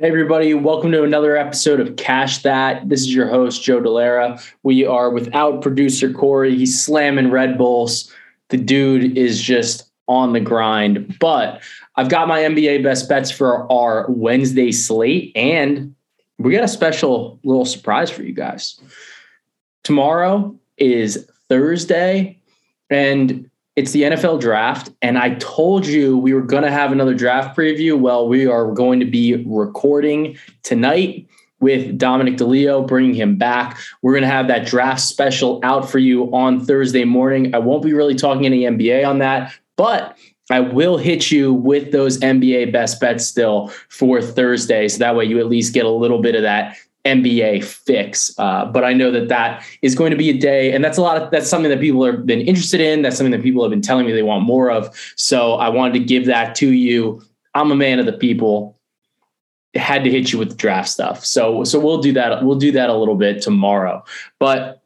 Hey 0.00 0.08
everybody, 0.08 0.54
welcome 0.54 0.90
to 0.90 1.04
another 1.04 1.36
episode 1.36 1.78
of 1.78 1.94
Cash 1.94 2.42
That. 2.42 2.88
This 2.88 3.02
is 3.02 3.14
your 3.14 3.28
host, 3.28 3.62
Joe 3.62 3.80
Delara. 3.80 4.44
We 4.64 4.84
are 4.84 5.08
without 5.08 5.62
producer 5.62 6.12
Corey. 6.12 6.56
He's 6.56 6.84
slamming 6.84 7.30
Red 7.30 7.56
Bulls. 7.56 8.12
The 8.48 8.56
dude 8.56 9.16
is 9.16 9.40
just 9.40 9.88
on 10.08 10.32
the 10.32 10.40
grind. 10.40 11.16
But 11.20 11.62
I've 11.94 12.08
got 12.08 12.26
my 12.26 12.40
NBA 12.40 12.82
best 12.82 13.08
bets 13.08 13.30
for 13.30 13.70
our 13.72 14.06
Wednesday 14.08 14.72
slate, 14.72 15.30
and 15.36 15.94
we 16.38 16.50
got 16.50 16.64
a 16.64 16.68
special 16.68 17.38
little 17.44 17.64
surprise 17.64 18.10
for 18.10 18.24
you 18.24 18.32
guys. 18.32 18.80
Tomorrow 19.84 20.58
is 20.76 21.30
Thursday, 21.48 22.40
and 22.90 23.48
it's 23.76 23.90
the 23.90 24.02
NFL 24.02 24.40
draft, 24.40 24.90
and 25.02 25.18
I 25.18 25.34
told 25.34 25.86
you 25.86 26.16
we 26.16 26.32
were 26.32 26.42
going 26.42 26.62
to 26.62 26.70
have 26.70 26.92
another 26.92 27.14
draft 27.14 27.56
preview. 27.56 27.98
Well, 27.98 28.28
we 28.28 28.46
are 28.46 28.70
going 28.70 29.00
to 29.00 29.06
be 29.06 29.44
recording 29.46 30.38
tonight 30.62 31.26
with 31.58 31.98
Dominic 31.98 32.36
DeLeo, 32.36 32.86
bringing 32.86 33.14
him 33.14 33.36
back. 33.36 33.78
We're 34.02 34.12
going 34.12 34.22
to 34.22 34.28
have 34.28 34.46
that 34.48 34.66
draft 34.66 35.00
special 35.00 35.60
out 35.64 35.90
for 35.90 35.98
you 35.98 36.24
on 36.34 36.64
Thursday 36.64 37.04
morning. 37.04 37.54
I 37.54 37.58
won't 37.58 37.82
be 37.82 37.92
really 37.92 38.14
talking 38.14 38.46
any 38.46 38.60
NBA 38.60 39.06
on 39.06 39.18
that, 39.18 39.52
but 39.76 40.16
I 40.50 40.60
will 40.60 40.98
hit 40.98 41.30
you 41.30 41.52
with 41.52 41.90
those 41.90 42.18
NBA 42.18 42.72
best 42.72 43.00
bets 43.00 43.26
still 43.26 43.72
for 43.88 44.20
Thursday. 44.20 44.88
So 44.88 44.98
that 44.98 45.16
way 45.16 45.24
you 45.24 45.40
at 45.40 45.46
least 45.46 45.72
get 45.72 45.86
a 45.86 45.90
little 45.90 46.20
bit 46.20 46.34
of 46.34 46.42
that 46.42 46.76
NBA 47.04 47.64
fix. 47.64 48.36
Uh, 48.38 48.64
but 48.66 48.84
I 48.84 48.92
know 48.92 49.10
that 49.10 49.28
that 49.28 49.64
is 49.82 49.94
going 49.94 50.10
to 50.10 50.16
be 50.16 50.30
a 50.30 50.38
day, 50.38 50.72
and 50.72 50.82
that's 50.82 50.98
a 50.98 51.02
lot 51.02 51.20
of 51.20 51.30
that's 51.30 51.48
something 51.48 51.70
that 51.70 51.80
people 51.80 52.04
have 52.04 52.24
been 52.24 52.40
interested 52.40 52.80
in. 52.80 53.02
That's 53.02 53.16
something 53.16 53.32
that 53.32 53.42
people 53.42 53.62
have 53.62 53.70
been 53.70 53.82
telling 53.82 54.06
me 54.06 54.12
they 54.12 54.22
want 54.22 54.44
more 54.44 54.70
of. 54.70 54.94
So 55.16 55.54
I 55.54 55.68
wanted 55.68 55.94
to 55.94 56.00
give 56.00 56.26
that 56.26 56.54
to 56.56 56.72
you. 56.72 57.22
I'm 57.54 57.70
a 57.70 57.76
man 57.76 57.98
of 57.98 58.06
the 58.06 58.12
people. 58.12 58.78
Had 59.74 60.04
to 60.04 60.10
hit 60.10 60.32
you 60.32 60.38
with 60.38 60.50
the 60.50 60.54
draft 60.54 60.88
stuff. 60.88 61.24
So 61.24 61.64
so 61.64 61.80
we'll 61.80 62.00
do 62.00 62.12
that. 62.12 62.44
We'll 62.44 62.58
do 62.58 62.72
that 62.72 62.90
a 62.90 62.94
little 62.94 63.16
bit 63.16 63.42
tomorrow. 63.42 64.04
But 64.38 64.83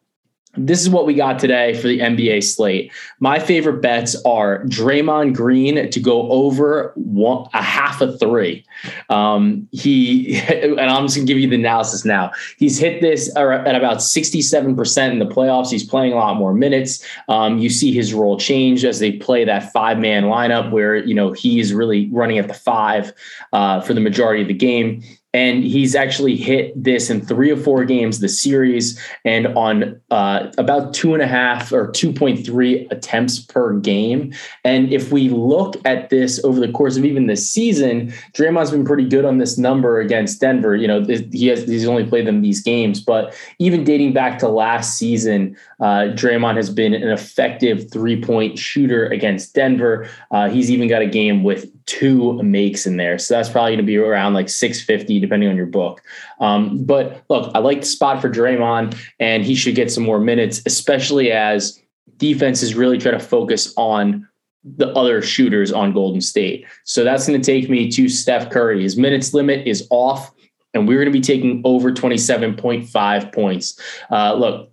this 0.57 0.81
is 0.81 0.89
what 0.89 1.05
we 1.05 1.13
got 1.13 1.37
today 1.37 1.75
for 1.79 1.87
the 1.87 1.99
NBA 1.99 2.43
slate. 2.43 2.91
My 3.19 3.37
favorite 3.37 3.81
bets 3.81 4.15
are 4.25 4.63
Draymond 4.65 5.35
Green 5.35 5.89
to 5.91 5.99
go 5.99 6.29
over 6.31 6.91
one, 6.95 7.47
a 7.53 7.61
half 7.61 8.01
a 8.01 8.17
three. 8.17 8.65
Um, 9.09 9.67
he 9.71 10.37
and 10.49 10.79
I'm 10.79 11.05
just 11.05 11.17
gonna 11.17 11.27
give 11.27 11.37
you 11.37 11.47
the 11.47 11.55
analysis 11.55 12.03
now. 12.03 12.31
He's 12.57 12.79
hit 12.79 12.99
this 12.99 13.29
at 13.35 13.75
about 13.75 13.97
67% 13.97 15.11
in 15.11 15.19
the 15.19 15.25
playoffs. 15.25 15.69
He's 15.69 15.83
playing 15.83 16.13
a 16.13 16.15
lot 16.15 16.35
more 16.35 16.53
minutes. 16.53 17.05
Um, 17.27 17.59
you 17.59 17.69
see 17.69 17.93
his 17.93 18.13
role 18.13 18.37
change 18.39 18.83
as 18.83 18.99
they 18.99 19.11
play 19.13 19.45
that 19.45 19.71
five 19.71 19.99
man 19.99 20.23
lineup 20.23 20.71
where 20.71 20.95
you 20.95 21.13
know 21.13 21.31
he's 21.31 21.73
really 21.73 22.09
running 22.11 22.39
at 22.39 22.47
the 22.47 22.55
five 22.55 23.13
uh, 23.53 23.81
for 23.81 23.93
the 23.93 24.01
majority 24.01 24.41
of 24.41 24.47
the 24.47 24.53
game 24.55 25.03
and 25.33 25.63
he's 25.63 25.95
actually 25.95 26.35
hit 26.35 26.71
this 26.81 27.09
in 27.09 27.21
three 27.21 27.51
or 27.51 27.57
four 27.57 27.85
games 27.85 28.19
this 28.19 28.41
series 28.41 28.99
and 29.23 29.47
on 29.47 29.99
uh, 30.09 30.51
about 30.57 30.93
two 30.93 31.13
and 31.13 31.21
a 31.21 31.27
half 31.27 31.71
or 31.71 31.91
2.3 31.91 32.91
attempts 32.91 33.39
per 33.39 33.77
game. 33.77 34.33
And 34.63 34.91
if 34.91 35.11
we 35.11 35.29
look 35.29 35.75
at 35.85 36.09
this 36.09 36.43
over 36.43 36.59
the 36.59 36.71
course 36.71 36.97
of 36.97 37.05
even 37.05 37.27
this 37.27 37.47
season 37.47 38.11
draymond's 38.33 38.71
been 38.71 38.85
pretty 38.85 39.07
good 39.07 39.25
on 39.25 39.37
this 39.37 39.57
number 39.57 39.99
against 39.99 40.41
denver. 40.41 40.75
You 40.75 40.87
know 40.87 41.03
he 41.03 41.47
has 41.47 41.63
he's 41.63 41.87
only 41.87 42.05
played 42.05 42.25
them 42.25 42.41
these 42.41 42.61
games. 42.61 42.99
But 42.99 43.35
even 43.59 43.83
dating 43.83 44.13
back 44.13 44.39
to 44.39 44.49
last 44.49 44.97
season 44.97 45.55
uh, 45.79 46.09
draymond 46.15 46.55
has 46.55 46.69
been 46.71 46.93
an 46.93 47.09
effective 47.09 47.91
three 47.91 48.19
point 48.19 48.57
shooter 48.57 49.05
against 49.07 49.53
denver. 49.53 50.09
Uh, 50.31 50.49
he's 50.49 50.71
even 50.71 50.87
got 50.87 51.03
a 51.03 51.07
game 51.07 51.43
with 51.43 51.69
two 51.89 52.41
makes 52.43 52.85
in 52.85 52.97
there. 52.97 53.17
So 53.17 53.33
that's 53.33 53.49
probably 53.49 53.71
going 53.71 53.79
to 53.79 53.83
be 53.83 53.97
around 53.97 54.35
like 54.35 54.47
650, 54.47 55.19
depending 55.19 55.49
on 55.49 55.55
your 55.55 55.65
book. 55.65 56.01
Um, 56.39 56.85
but 56.85 57.23
look, 57.29 57.51
I 57.55 57.59
like 57.59 57.81
the 57.81 57.87
spot 57.87 58.21
for 58.21 58.29
Draymond, 58.29 58.95
and 59.19 59.43
he 59.43 59.55
should 59.55 59.73
get 59.73 59.91
some 59.91 60.03
more 60.03 60.19
minutes, 60.19 60.61
especially 60.67 61.31
as 61.31 61.81
defenses 62.17 62.75
really 62.75 62.99
try 62.99 63.11
to 63.11 63.19
focus 63.19 63.73
on 63.75 64.27
the 64.63 64.89
other 64.89 65.21
shooters 65.23 65.71
on 65.71 65.91
Golden 65.91 66.21
State. 66.21 66.65
So 66.83 67.03
that's 67.03 67.27
going 67.27 67.41
to 67.41 67.45
take 67.45 67.69
me 67.69 67.89
to 67.89 68.07
Steph 68.07 68.51
Curry. 68.51 68.83
His 68.83 68.95
minutes 68.95 69.33
limit 69.33 69.65
is 69.65 69.87
off, 69.89 70.31
and 70.75 70.87
we're 70.87 71.03
going 71.03 71.11
to 71.11 71.19
be 71.19 71.21
taking 71.21 71.61
over 71.65 71.91
27.5 71.91 73.33
points. 73.33 73.81
Uh, 74.11 74.35
look, 74.35 74.71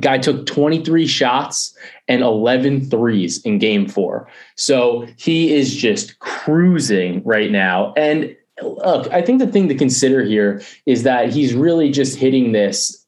Guy 0.00 0.18
took 0.18 0.44
23 0.46 1.06
shots 1.06 1.76
and 2.12 2.20
11 2.20 2.90
threes 2.90 3.40
in 3.42 3.58
game 3.58 3.88
four. 3.88 4.28
So 4.54 5.06
he 5.16 5.54
is 5.54 5.74
just 5.74 6.18
cruising 6.18 7.22
right 7.24 7.50
now. 7.50 7.94
And 7.96 8.36
look, 8.62 9.10
I 9.10 9.22
think 9.22 9.38
the 9.38 9.46
thing 9.46 9.66
to 9.68 9.74
consider 9.74 10.22
here 10.22 10.60
is 10.84 11.04
that 11.04 11.32
he's 11.32 11.54
really 11.54 11.90
just 11.90 12.18
hitting 12.18 12.52
this 12.52 13.06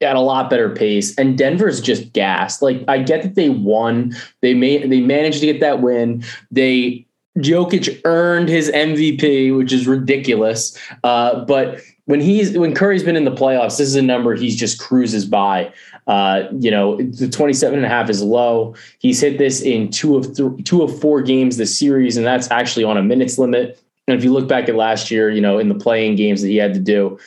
at 0.00 0.14
a 0.14 0.20
lot 0.20 0.48
better 0.48 0.70
pace. 0.70 1.18
And 1.18 1.36
Denver's 1.36 1.80
just 1.80 2.12
gassed. 2.12 2.62
Like 2.62 2.84
I 2.86 2.98
get 2.98 3.24
that 3.24 3.34
they 3.34 3.48
won. 3.48 4.14
They 4.40 4.54
made 4.54 4.88
they 4.88 5.00
managed 5.00 5.40
to 5.40 5.46
get 5.46 5.58
that 5.58 5.82
win. 5.82 6.22
They 6.52 7.04
Jokic 7.38 8.00
earned 8.04 8.48
his 8.48 8.70
MVP, 8.70 9.56
which 9.56 9.72
is 9.72 9.88
ridiculous. 9.88 10.78
Uh, 11.02 11.44
but 11.44 11.80
when 12.04 12.20
he's 12.20 12.56
when 12.56 12.72
Curry's 12.72 13.02
been 13.02 13.16
in 13.16 13.24
the 13.24 13.32
playoffs, 13.32 13.78
this 13.78 13.88
is 13.88 13.96
a 13.96 14.02
number 14.02 14.34
he's 14.34 14.56
just 14.56 14.78
cruises 14.78 15.24
by. 15.26 15.72
Uh, 16.08 16.48
you 16.58 16.70
know, 16.70 16.96
the 16.96 17.28
27 17.28 17.78
and 17.78 17.86
a 17.86 17.88
half 17.88 18.08
is 18.08 18.22
low. 18.22 18.74
He's 18.98 19.20
hit 19.20 19.38
this 19.38 19.60
in 19.60 19.90
two 19.90 20.16
of 20.16 20.34
th- 20.34 20.64
two 20.64 20.82
of 20.82 21.00
four 21.00 21.22
games 21.22 21.58
this 21.58 21.78
series, 21.78 22.16
and 22.16 22.26
that's 22.26 22.50
actually 22.50 22.84
on 22.84 22.96
a 22.96 23.02
minutes 23.02 23.38
limit. 23.38 23.78
And 24.06 24.16
if 24.16 24.24
you 24.24 24.32
look 24.32 24.48
back 24.48 24.68
at 24.70 24.74
last 24.74 25.10
year, 25.10 25.30
you 25.30 25.40
know, 25.40 25.58
in 25.58 25.68
the 25.68 25.74
playing 25.74 26.16
games 26.16 26.40
that 26.40 26.48
he 26.48 26.56
had 26.56 26.72
to 26.72 26.80
do, 26.80 27.18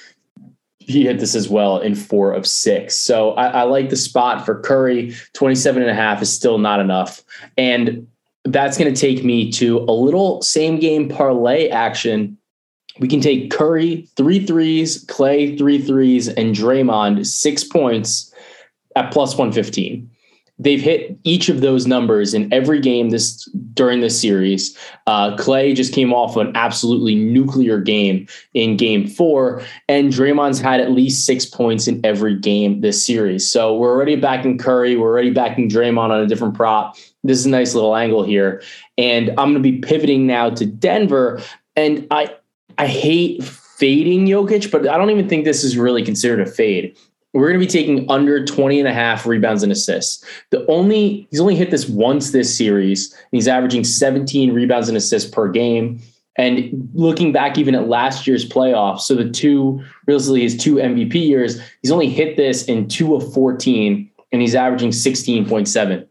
he 0.80 1.06
hit 1.06 1.20
this 1.20 1.36
as 1.36 1.48
well 1.48 1.78
in 1.78 1.94
four 1.94 2.34
of 2.34 2.48
six. 2.48 2.98
So 2.98 3.34
I, 3.34 3.48
I 3.48 3.64
like 3.64 3.90
the 3.90 3.96
spot 3.96 4.46
for 4.46 4.60
Curry. 4.60 5.16
27 5.34 5.84
and 5.84 5.92
a 5.92 5.94
half 5.94 6.24
is 6.24 6.34
still 6.34 6.58
not 6.58 6.80
enough. 6.80 7.22
And 7.56 8.08
that's 8.46 8.80
going 8.80 8.92
to 8.92 9.00
take 9.00 9.24
me 9.24 9.52
to 9.52 9.78
a 9.78 9.94
little 9.94 10.42
same 10.42 10.80
game 10.80 11.08
parlay 11.08 11.70
action 11.70 12.38
we 13.00 13.08
can 13.08 13.22
take 13.22 13.52
Curry 13.52 14.08
three 14.18 14.46
threes, 14.46 15.06
Clay 15.08 15.58
three 15.58 15.82
threes, 15.82 16.28
and 16.28 16.56
Draymond 16.56 17.26
six 17.26 17.64
points 17.64 18.31
at 18.96 19.12
plus 19.12 19.34
115. 19.34 20.10
They've 20.62 20.82
hit 20.82 21.18
each 21.24 21.50
of 21.50 21.62
those 21.62 21.88
numbers 21.88 22.36
in 22.36 22.54
every 22.54 22.80
game 22.80 23.10
this 23.10 23.50
during 23.74 24.02
this 24.02 24.20
series. 24.20 24.78
Uh, 25.08 25.36
Clay 25.36 25.74
just 25.74 25.92
came 25.92 26.14
off 26.14 26.38
an 26.38 26.52
absolutely 26.54 27.16
nuclear 27.16 27.80
game 27.80 28.28
in 28.54 28.78
Game 28.78 29.08
Four, 29.08 29.64
and 29.90 30.14
Draymond's 30.14 30.60
had 30.60 30.80
at 30.80 30.92
least 30.92 31.26
six 31.26 31.46
points 31.46 31.88
in 31.88 32.00
every 32.06 32.38
game 32.38 32.82
this 32.82 33.04
series. 33.04 33.50
So 33.50 33.76
we're 33.76 33.90
already 33.90 34.16
backing 34.16 34.60
Curry. 34.60 34.96
We're 34.98 35.10
already 35.10 35.32
backing 35.32 35.68
Draymond 35.68 36.12
on 36.12 36.22
a 36.22 36.28
different 36.28 36.54
prop. 36.54 36.96
This 37.24 37.40
is 37.40 37.48
a 37.48 37.50
nice 37.50 37.74
little 37.74 37.96
angle 37.96 38.24
here, 38.24 38.62
and 39.00 39.30
I'm 39.32 39.54
going 39.54 39.54
to 39.56 39.60
be 39.62 39.80
pivoting 39.80 40.28
now 40.28 40.52
to 40.52 40.66
Denver. 40.68 41.42
And 41.76 42.06
I 42.12 42.36
I 42.78 42.86
hate 42.86 43.44
fading 43.44 44.28
Jokic, 44.28 44.70
but 44.70 44.88
I 44.88 44.96
don't 44.96 45.10
even 45.10 45.28
think 45.28 45.44
this 45.44 45.64
is 45.64 45.76
really 45.76 46.06
considered 46.06 46.40
a 46.40 46.46
fade. 46.46 46.96
We're 47.34 47.48
going 47.48 47.60
to 47.60 47.66
be 47.66 47.72
taking 47.72 48.10
under 48.10 48.44
20 48.44 48.80
and 48.80 48.88
a 48.88 48.94
half 48.94 49.26
rebounds 49.26 49.64
and 49.64 49.72
assists. 49.72 50.26
The 50.50 50.66
only 50.68 51.28
he's 51.32 51.40
only 51.40 51.56
hit 51.56 51.72
this 51.72 51.88
once 51.88 52.32
this 52.32 52.56
series. 52.56 53.14
and 53.14 53.22
he's 53.32 53.48
averaging 53.48 53.84
17 53.84 54.54
rebounds 54.54 54.90
and 54.90 54.98
assists 54.98 55.30
per 55.30 55.50
game. 55.50 56.02
And 56.38 56.90
looking 56.94 57.32
back 57.32 57.58
even 57.58 57.76
at 57.76 57.88
last 57.88 58.26
year's 58.26 58.48
playoffs, 58.48 59.02
so 59.02 59.16
the 59.16 59.30
two 59.30 59.84
really 60.08 60.42
his 60.42 60.58
two 60.58 60.76
MVP 60.76 61.14
years, 61.14 61.62
he's 61.82 61.92
only 61.92 62.10
hit 62.10 62.38
this 62.38 62.66
in 62.66 62.88
two 62.88 63.16
of 63.16 63.34
14, 63.34 64.10
and 64.32 64.42
he's 64.42 64.56
averaging 64.56 64.92
16.7 64.92 66.08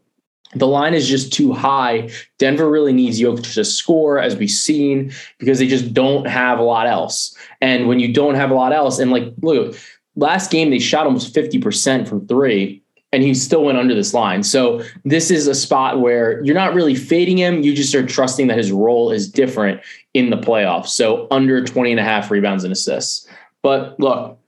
the 0.55 0.67
line 0.67 0.93
is 0.93 1.07
just 1.07 1.31
too 1.31 1.53
high. 1.53 2.09
Denver 2.37 2.69
really 2.69 2.93
needs 2.93 3.19
Jokic 3.19 3.53
to 3.53 3.63
score, 3.63 4.19
as 4.19 4.35
we've 4.35 4.49
seen, 4.49 5.11
because 5.39 5.59
they 5.59 5.67
just 5.67 5.93
don't 5.93 6.27
have 6.27 6.59
a 6.59 6.63
lot 6.63 6.87
else. 6.87 7.35
And 7.61 7.87
when 7.87 7.99
you 7.99 8.13
don't 8.13 8.35
have 8.35 8.51
a 8.51 8.53
lot 8.53 8.73
else, 8.73 8.99
and 8.99 9.11
like, 9.11 9.31
look, 9.41 9.75
last 10.15 10.51
game 10.51 10.69
they 10.69 10.79
shot 10.79 11.05
almost 11.05 11.33
50% 11.33 12.07
from 12.07 12.27
three, 12.27 12.81
and 13.11 13.23
he 13.23 13.33
still 13.33 13.65
went 13.65 13.77
under 13.77 13.93
this 13.93 14.13
line. 14.13 14.43
So 14.43 14.83
this 15.03 15.31
is 15.31 15.47
a 15.47 15.55
spot 15.55 15.99
where 15.99 16.43
you're 16.43 16.55
not 16.55 16.73
really 16.73 16.95
fading 16.95 17.37
him. 17.37 17.61
You 17.61 17.75
just 17.75 17.93
are 17.93 18.05
trusting 18.05 18.47
that 18.47 18.57
his 18.57 18.71
role 18.71 19.11
is 19.11 19.29
different 19.29 19.81
in 20.13 20.29
the 20.29 20.37
playoffs. 20.37 20.87
So 20.87 21.27
under 21.29 21.63
20 21.63 21.91
and 21.91 21.99
a 21.99 22.03
half 22.03 22.31
rebounds 22.31 22.63
and 22.63 22.71
assists. 22.71 23.27
But 23.61 23.99
look, 23.99 24.39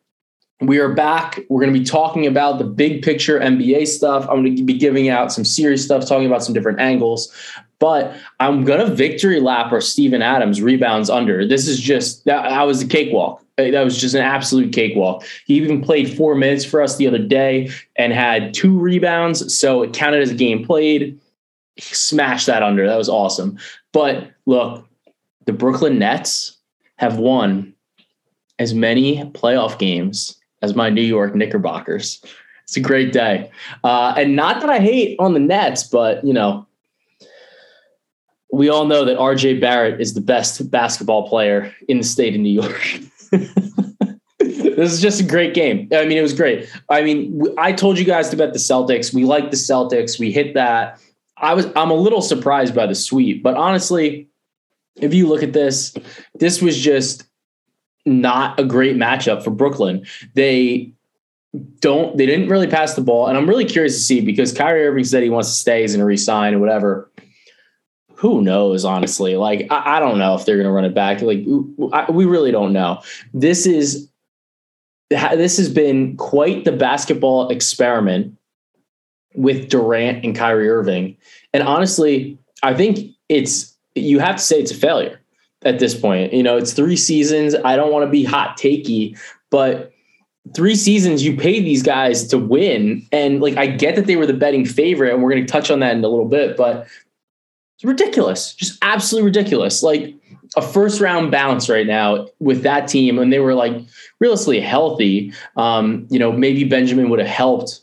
we 0.61 0.79
are 0.79 0.93
back. 0.93 1.39
We're 1.49 1.61
going 1.61 1.73
to 1.73 1.79
be 1.79 1.85
talking 1.85 2.25
about 2.25 2.57
the 2.57 2.63
big 2.63 3.01
picture 3.01 3.39
NBA 3.39 3.87
stuff. 3.87 4.23
I'm 4.23 4.43
going 4.43 4.55
to 4.55 4.63
be 4.63 4.77
giving 4.77 5.09
out 5.09 5.31
some 5.31 5.43
serious 5.43 5.83
stuff, 5.83 6.07
talking 6.07 6.25
about 6.25 6.43
some 6.43 6.53
different 6.53 6.79
angles. 6.79 7.33
But 7.79 8.15
I'm 8.39 8.63
going 8.63 8.79
to 8.79 8.93
victory 8.93 9.41
lap 9.41 9.73
our 9.73 9.81
Steven 9.81 10.21
Adams 10.21 10.61
rebounds 10.61 11.09
under. 11.09 11.45
This 11.45 11.67
is 11.67 11.79
just 11.79 12.23
that, 12.25 12.43
that 12.43 12.63
was 12.63 12.81
a 12.81 12.87
cakewalk. 12.87 13.42
That 13.57 13.83
was 13.83 14.01
just 14.01 14.15
an 14.15 14.21
absolute 14.21 14.73
cakewalk. 14.73 15.23
He 15.45 15.55
even 15.55 15.81
played 15.81 16.15
four 16.15 16.33
minutes 16.33 16.65
for 16.65 16.81
us 16.81 16.97
the 16.97 17.07
other 17.07 17.19
day 17.19 17.69
and 17.95 18.11
had 18.11 18.53
two 18.53 18.77
rebounds, 18.77 19.55
so 19.55 19.83
it 19.83 19.93
counted 19.93 20.23
as 20.23 20.31
a 20.31 20.35
game 20.35 20.65
played. 20.65 21.19
He 21.75 21.95
smashed 21.95 22.47
that 22.47 22.63
under. 22.63 22.87
That 22.87 22.97
was 22.97 23.09
awesome. 23.09 23.59
But 23.91 24.31
look, 24.47 24.87
the 25.45 25.53
Brooklyn 25.53 25.99
Nets 25.99 26.57
have 26.97 27.17
won 27.17 27.73
as 28.57 28.73
many 28.73 29.23
playoff 29.33 29.77
games 29.77 30.35
as 30.61 30.75
my 30.75 30.89
New 30.89 31.01
York 31.01 31.35
Knickerbockers. 31.35 32.23
It's 32.63 32.77
a 32.77 32.79
great 32.79 33.11
day. 33.11 33.51
Uh, 33.83 34.15
and 34.17 34.35
not 34.35 34.61
that 34.61 34.69
I 34.69 34.79
hate 34.79 35.15
on 35.19 35.33
the 35.33 35.39
Nets, 35.39 35.83
but 35.83 36.23
you 36.23 36.33
know, 36.33 36.65
we 38.51 38.69
all 38.69 38.85
know 38.85 39.03
that 39.05 39.17
RJ 39.17 39.59
Barrett 39.59 39.99
is 39.99 40.13
the 40.13 40.21
best 40.21 40.71
basketball 40.71 41.27
player 41.27 41.73
in 41.87 41.97
the 41.97 42.03
state 42.03 42.35
of 42.35 42.41
New 42.41 42.49
York. 42.49 42.99
this 44.39 44.91
is 44.91 45.01
just 45.01 45.21
a 45.21 45.23
great 45.23 45.53
game. 45.53 45.89
I 45.93 46.05
mean, 46.05 46.17
it 46.17 46.21
was 46.21 46.33
great. 46.33 46.69
I 46.89 47.01
mean, 47.01 47.41
I 47.57 47.71
told 47.71 47.97
you 47.97 48.05
guys 48.05 48.29
to 48.29 48.37
bet 48.37 48.53
the 48.53 48.59
Celtics. 48.59 49.13
We 49.13 49.25
like 49.25 49.51
the 49.51 49.57
Celtics. 49.57 50.19
We 50.19 50.31
hit 50.31 50.53
that. 50.53 50.99
I 51.37 51.53
was 51.53 51.67
I'm 51.75 51.91
a 51.91 51.95
little 51.95 52.21
surprised 52.21 52.75
by 52.75 52.85
the 52.85 52.95
sweep, 52.95 53.43
but 53.43 53.55
honestly, 53.55 54.29
if 54.95 55.13
you 55.13 55.27
look 55.27 55.43
at 55.43 55.53
this, 55.53 55.95
this 56.35 56.61
was 56.61 56.79
just 56.79 57.23
not 58.05 58.59
a 58.59 58.63
great 58.63 58.95
matchup 58.95 59.43
for 59.43 59.49
Brooklyn. 59.49 60.05
They 60.35 60.93
don't 61.79 62.17
they 62.17 62.25
didn't 62.25 62.49
really 62.49 62.67
pass 62.67 62.93
the 62.93 63.01
ball, 63.01 63.27
and 63.27 63.37
I'm 63.37 63.47
really 63.47 63.65
curious 63.65 63.95
to 63.95 64.01
see 64.01 64.21
because 64.21 64.53
Kyrie 64.53 64.85
Irving 64.85 65.03
said 65.03 65.23
he 65.23 65.29
wants 65.29 65.49
to 65.49 65.55
stay, 65.55 65.81
he's 65.81 65.93
going 65.93 65.99
to 65.99 66.05
resign 66.05 66.53
or 66.53 66.59
whatever. 66.59 67.11
Who 68.23 68.41
knows? 68.41 68.85
Honestly, 68.85 69.35
like 69.35 69.67
I, 69.69 69.97
I 69.97 69.99
don't 69.99 70.17
know 70.17 70.33
if 70.33 70.45
they're 70.45 70.55
going 70.55 70.65
to 70.65 70.71
run 70.71 70.85
it 70.85 70.93
back. 70.93 71.21
Like 71.21 71.39
I, 71.91 72.09
we 72.09 72.23
really 72.23 72.51
don't 72.51 72.71
know. 72.71 73.01
This 73.33 73.65
is 73.65 74.07
this 75.09 75.57
has 75.57 75.67
been 75.67 76.15
quite 76.15 76.63
the 76.63 76.71
basketball 76.71 77.49
experiment 77.49 78.33
with 79.35 79.67
Durant 79.67 80.23
and 80.23 80.33
Kyrie 80.33 80.69
Irving, 80.69 81.17
and 81.53 81.63
honestly, 81.63 82.37
I 82.63 82.73
think 82.73 83.13
it's 83.27 83.75
you 83.93 84.19
have 84.19 84.37
to 84.37 84.41
say 84.41 84.61
it's 84.61 84.71
a 84.71 84.75
failure 84.75 85.19
at 85.63 85.79
this 85.79 85.93
point. 85.93 86.31
You 86.31 86.43
know, 86.43 86.55
it's 86.55 86.71
three 86.71 86.95
seasons. 86.95 87.55
I 87.65 87.75
don't 87.75 87.91
want 87.91 88.05
to 88.05 88.09
be 88.09 88.23
hot 88.23 88.57
takey, 88.57 89.19
but 89.49 89.91
three 90.55 90.75
seasons 90.75 91.25
you 91.25 91.35
paid 91.35 91.65
these 91.65 91.83
guys 91.83 92.25
to 92.27 92.37
win. 92.37 93.05
And 93.11 93.41
like 93.41 93.57
I 93.57 93.67
get 93.67 93.97
that 93.97 94.07
they 94.07 94.15
were 94.15 94.25
the 94.25 94.33
betting 94.33 94.63
favorite, 94.63 95.13
and 95.13 95.21
we're 95.21 95.31
going 95.31 95.45
to 95.45 95.51
touch 95.51 95.69
on 95.69 95.81
that 95.81 95.93
in 95.93 96.05
a 96.05 96.07
little 96.07 96.29
bit, 96.29 96.55
but 96.55 96.87
it's 97.83 98.01
ridiculous. 98.01 98.53
Just 98.53 98.77
absolutely 98.81 99.25
ridiculous. 99.25 99.83
Like 99.83 100.15
a 100.55 100.61
first 100.61 101.01
round 101.01 101.31
bounce 101.31 101.69
right 101.69 101.87
now 101.87 102.27
with 102.39 102.63
that 102.63 102.87
team, 102.87 103.19
and 103.19 103.31
they 103.31 103.39
were 103.39 103.53
like 103.53 103.73
realistically 104.19 104.61
healthy. 104.61 105.33
Um, 105.57 106.07
you 106.09 106.19
know, 106.19 106.31
maybe 106.31 106.63
Benjamin 106.63 107.09
would 107.09 107.19
have 107.19 107.27
helped. 107.27 107.81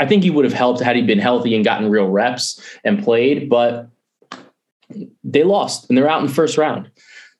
I 0.00 0.06
think 0.06 0.22
he 0.22 0.30
would 0.30 0.44
have 0.44 0.54
helped 0.54 0.80
had 0.80 0.96
he 0.96 1.02
been 1.02 1.18
healthy 1.18 1.54
and 1.54 1.64
gotten 1.64 1.90
real 1.90 2.08
reps 2.08 2.60
and 2.84 3.02
played, 3.02 3.48
but 3.48 3.88
they 5.22 5.44
lost 5.44 5.88
and 5.88 5.96
they're 5.96 6.08
out 6.08 6.22
in 6.22 6.28
first 6.28 6.56
round. 6.56 6.90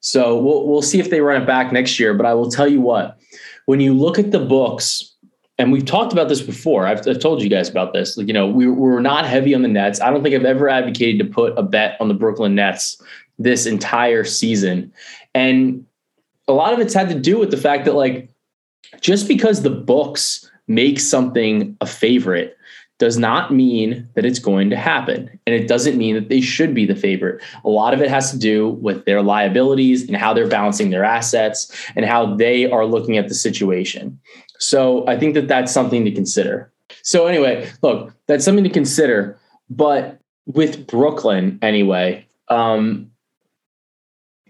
So 0.00 0.38
we'll 0.38 0.66
we'll 0.66 0.82
see 0.82 1.00
if 1.00 1.10
they 1.10 1.20
run 1.20 1.40
it 1.40 1.46
back 1.46 1.72
next 1.72 1.98
year. 1.98 2.12
But 2.14 2.26
I 2.26 2.34
will 2.34 2.50
tell 2.50 2.68
you 2.68 2.80
what, 2.80 3.18
when 3.66 3.80
you 3.80 3.94
look 3.94 4.18
at 4.18 4.32
the 4.32 4.40
books, 4.40 5.11
and 5.58 5.70
we've 5.70 5.84
talked 5.84 6.12
about 6.12 6.28
this 6.28 6.40
before. 6.40 6.86
I've, 6.86 7.06
I've 7.06 7.18
told 7.18 7.42
you 7.42 7.48
guys 7.48 7.68
about 7.68 7.92
this. 7.92 8.16
Like, 8.16 8.26
you 8.26 8.32
know, 8.32 8.46
we 8.46 8.68
we're 8.68 9.00
not 9.00 9.26
heavy 9.26 9.54
on 9.54 9.62
the 9.62 9.68
Nets. 9.68 10.00
I 10.00 10.10
don't 10.10 10.22
think 10.22 10.34
I've 10.34 10.44
ever 10.44 10.68
advocated 10.68 11.18
to 11.18 11.32
put 11.32 11.56
a 11.58 11.62
bet 11.62 11.96
on 12.00 12.08
the 12.08 12.14
Brooklyn 12.14 12.54
Nets 12.54 13.00
this 13.38 13.66
entire 13.66 14.24
season, 14.24 14.92
and 15.34 15.84
a 16.48 16.52
lot 16.52 16.72
of 16.72 16.80
it's 16.80 16.94
had 16.94 17.08
to 17.10 17.18
do 17.18 17.38
with 17.38 17.50
the 17.50 17.56
fact 17.56 17.84
that 17.84 17.94
like 17.94 18.28
just 19.00 19.28
because 19.28 19.62
the 19.62 19.70
books 19.70 20.50
make 20.68 21.00
something 21.00 21.76
a 21.80 21.86
favorite 21.86 22.56
does 22.98 23.18
not 23.18 23.52
mean 23.52 24.08
that 24.14 24.24
it's 24.24 24.38
going 24.38 24.70
to 24.70 24.76
happen. 24.76 25.28
And 25.44 25.56
it 25.56 25.66
doesn't 25.66 25.98
mean 25.98 26.14
that 26.14 26.28
they 26.28 26.40
should 26.40 26.72
be 26.72 26.86
the 26.86 26.94
favorite. 26.94 27.42
A 27.64 27.68
lot 27.68 27.94
of 27.94 28.00
it 28.00 28.08
has 28.08 28.30
to 28.30 28.38
do 28.38 28.68
with 28.80 29.04
their 29.06 29.22
liabilities 29.22 30.06
and 30.06 30.16
how 30.16 30.32
they're 30.32 30.46
balancing 30.46 30.90
their 30.90 31.02
assets 31.02 31.74
and 31.96 32.04
how 32.04 32.36
they 32.36 32.70
are 32.70 32.86
looking 32.86 33.16
at 33.16 33.28
the 33.28 33.34
situation. 33.34 34.20
So 34.62 35.04
I 35.08 35.18
think 35.18 35.34
that 35.34 35.48
that's 35.48 35.72
something 35.72 36.04
to 36.04 36.12
consider. 36.12 36.72
So, 37.02 37.26
anyway, 37.26 37.68
look, 37.82 38.14
that's 38.28 38.44
something 38.44 38.62
to 38.64 38.70
consider. 38.70 39.36
But 39.68 40.20
with 40.46 40.86
Brooklyn, 40.86 41.58
anyway, 41.62 42.26
um, 42.48 43.10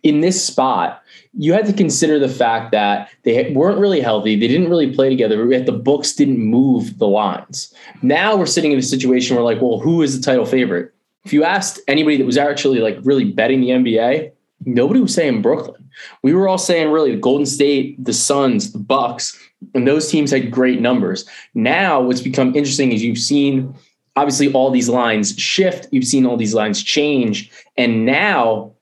in 0.03 0.20
this 0.20 0.44
spot, 0.44 1.03
you 1.32 1.55
had 1.55 1.64
to 1.64 1.73
consider 1.73 2.19
the 2.19 2.29
fact 2.29 2.73
that 2.73 3.09
they 3.23 3.53
weren't 3.53 3.79
really 3.79 4.00
healthy. 4.00 4.38
They 4.38 4.49
didn't 4.49 4.69
really 4.69 4.93
play 4.93 5.09
together. 5.09 5.50
Yet 5.50 5.64
the 5.64 5.73
books 5.73 6.12
didn't 6.12 6.41
move 6.41 6.99
the 6.99 7.09
lines. 7.09 7.73
Now 8.03 8.37
we're 8.37 8.47
sitting 8.47 8.73
in 8.73 8.79
a 8.79 8.82
situation 8.82 9.35
where, 9.35 9.44
like, 9.44 9.62
well, 9.62 9.79
who 9.79 10.03
is 10.03 10.19
the 10.19 10.23
title 10.23 10.44
favorite? 10.44 10.93
If 11.25 11.32
you 11.32 11.43
asked 11.44 11.81
anybody 11.88 12.19
that 12.19 12.26
was 12.26 12.37
actually 12.37 12.81
like 12.81 12.99
really 13.03 13.32
betting 13.32 13.61
the 13.62 13.69
NBA, 13.69 14.32
nobody 14.67 15.00
was 15.00 15.14
saying 15.14 15.41
Brooklyn. 15.41 15.88
We 16.23 16.35
were 16.35 16.49
all 16.49 16.59
saying 16.59 16.91
really 16.91 17.12
the 17.12 17.20
Golden 17.20 17.47
State, 17.47 18.03
the 18.05 18.12
Suns, 18.12 18.73
the 18.73 18.79
Bucks, 18.79 19.38
and 19.75 19.87
those 19.87 20.11
teams 20.11 20.31
had 20.31 20.50
great 20.50 20.81
numbers. 20.81 21.29
Now 21.55 22.00
what's 22.00 22.20
become 22.20 22.55
interesting 22.55 22.93
is 22.93 23.03
you've 23.03 23.19
seen 23.19 23.75
obviously 24.17 24.53
all 24.53 24.70
these 24.70 24.88
lines 24.88 25.38
shift, 25.38 25.88
you've 25.91 26.05
seen 26.05 26.26
all 26.26 26.37
these 26.37 26.55
lines 26.55 26.82
change, 26.82 27.50
and 27.76 28.05
now 28.05 28.73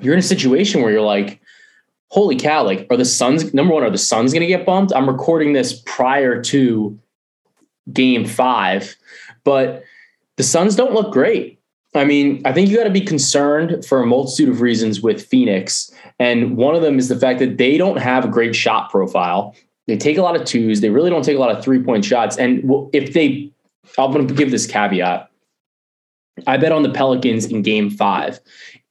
you're 0.00 0.14
in 0.14 0.20
a 0.20 0.22
situation 0.22 0.82
where 0.82 0.92
you're 0.92 1.00
like, 1.00 1.40
holy 2.08 2.36
cow, 2.36 2.64
like, 2.64 2.86
are 2.90 2.96
the 2.96 3.04
Suns, 3.04 3.52
number 3.54 3.72
one, 3.72 3.82
are 3.82 3.90
the 3.90 3.98
Suns 3.98 4.32
going 4.32 4.40
to 4.40 4.46
get 4.46 4.66
bumped? 4.66 4.92
I'm 4.94 5.08
recording 5.08 5.52
this 5.52 5.80
prior 5.86 6.42
to 6.44 6.98
game 7.92 8.24
five, 8.24 8.96
but 9.44 9.84
the 10.36 10.42
Suns 10.42 10.76
don't 10.76 10.94
look 10.94 11.12
great. 11.12 11.60
I 11.94 12.04
mean, 12.04 12.42
I 12.44 12.52
think 12.52 12.68
you 12.68 12.76
got 12.76 12.84
to 12.84 12.90
be 12.90 13.00
concerned 13.00 13.84
for 13.84 14.00
a 14.00 14.06
multitude 14.06 14.48
of 14.48 14.60
reasons 14.60 15.00
with 15.00 15.24
Phoenix. 15.26 15.90
And 16.20 16.56
one 16.56 16.76
of 16.76 16.82
them 16.82 16.98
is 16.98 17.08
the 17.08 17.18
fact 17.18 17.40
that 17.40 17.58
they 17.58 17.76
don't 17.76 17.98
have 17.98 18.24
a 18.24 18.28
great 18.28 18.54
shot 18.54 18.90
profile. 18.90 19.56
They 19.90 19.96
take 19.96 20.18
a 20.18 20.22
lot 20.22 20.36
of 20.36 20.44
twos. 20.44 20.82
They 20.82 20.88
really 20.88 21.10
don't 21.10 21.24
take 21.24 21.36
a 21.36 21.40
lot 21.40 21.50
of 21.50 21.64
three 21.64 21.82
point 21.82 22.04
shots. 22.04 22.36
And 22.36 22.62
if 22.92 23.12
they, 23.12 23.50
I'm 23.98 24.12
going 24.12 24.28
to 24.28 24.32
give 24.32 24.52
this 24.52 24.64
caveat. 24.64 25.28
I 26.46 26.56
bet 26.58 26.70
on 26.70 26.84
the 26.84 26.90
Pelicans 26.90 27.46
in 27.46 27.62
game 27.62 27.90
five. 27.90 28.38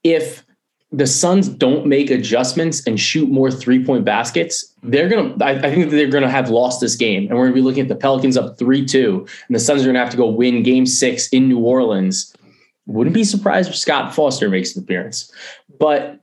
If 0.04 0.44
the 0.92 1.06
Suns 1.06 1.48
don't 1.48 1.86
make 1.86 2.10
adjustments 2.10 2.86
and 2.86 3.00
shoot 3.00 3.30
more 3.30 3.50
three 3.50 3.82
point 3.82 4.04
baskets, 4.04 4.74
they're 4.82 5.08
gonna. 5.08 5.34
I, 5.42 5.52
I 5.52 5.74
think 5.74 5.90
they're 5.90 6.06
gonna 6.10 6.28
have 6.28 6.50
lost 6.50 6.82
this 6.82 6.96
game, 6.96 7.28
and 7.28 7.38
we're 7.38 7.44
gonna 7.44 7.54
be 7.54 7.62
looking 7.62 7.80
at 7.82 7.88
the 7.88 7.96
Pelicans 7.96 8.36
up 8.36 8.58
three 8.58 8.84
two, 8.84 9.26
and 9.48 9.54
the 9.54 9.60
Suns 9.60 9.82
are 9.82 9.86
gonna 9.86 10.00
have 10.00 10.10
to 10.10 10.18
go 10.18 10.28
win 10.28 10.62
Game 10.62 10.84
Six 10.84 11.28
in 11.28 11.48
New 11.48 11.60
Orleans. 11.60 12.36
Wouldn't 12.84 13.14
be 13.14 13.24
surprised 13.24 13.70
if 13.70 13.76
Scott 13.76 14.14
Foster 14.14 14.50
makes 14.50 14.76
an 14.76 14.82
appearance, 14.82 15.32
but 15.78 16.19